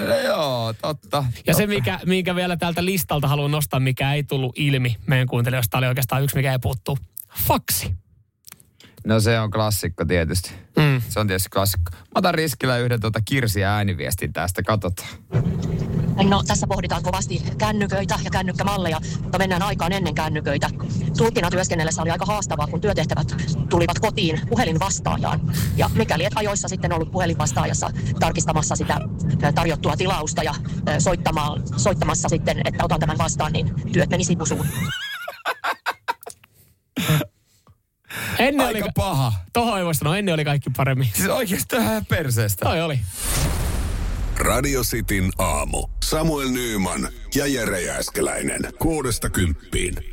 [0.08, 1.26] No, joo, totta.
[1.48, 1.68] Ja se, totta.
[1.76, 6.24] mikä, minkä vielä tältä listalta haluan nostaa, mikä ei tullut ilmi meidän kuuntelijoista, oli oikeastaan
[6.24, 6.98] yksi, mikä ei puuttuu.
[7.36, 7.96] Faksi.
[9.06, 10.52] No se on klassikko tietysti.
[10.78, 11.02] Mm.
[11.10, 11.92] Se on tietysti klassikko.
[11.92, 15.10] Mä otan riskillä yhden tuota Kirsi ääniviestin tästä, katsotaan.
[16.30, 20.70] No tässä pohditaan kovasti kännyköitä ja kännykkämalleja, mutta mennään aikaan ennen kännyköitä.
[21.18, 23.28] Tulkkina työskennellessä oli aika haastavaa, kun työtehtävät
[23.70, 25.54] tulivat kotiin puhelinvastaajaan.
[25.78, 29.00] Ja mikäli et ajoissa sitten ollut puhelinvastaajassa tarkistamassa sitä
[29.56, 30.56] tarjottua tilausta ja
[31.00, 34.68] soittamaan, soittamassa sitten, että otan tämän vastaan, niin työt meni sivusuun.
[38.40, 39.34] Ennen Aika oli, paha.
[39.54, 41.10] tohon ei voi sanoa, ennen oli kaikki paremmin.
[41.14, 42.66] Siis oikeasti vähän perseestä.
[42.66, 43.00] Toi oli.
[44.38, 45.88] Radio Cityn aamu.
[46.04, 48.62] Samuel Nyyman ja Jere Jääskeläinen.
[48.80, 50.12] Kuudesta kymppiin.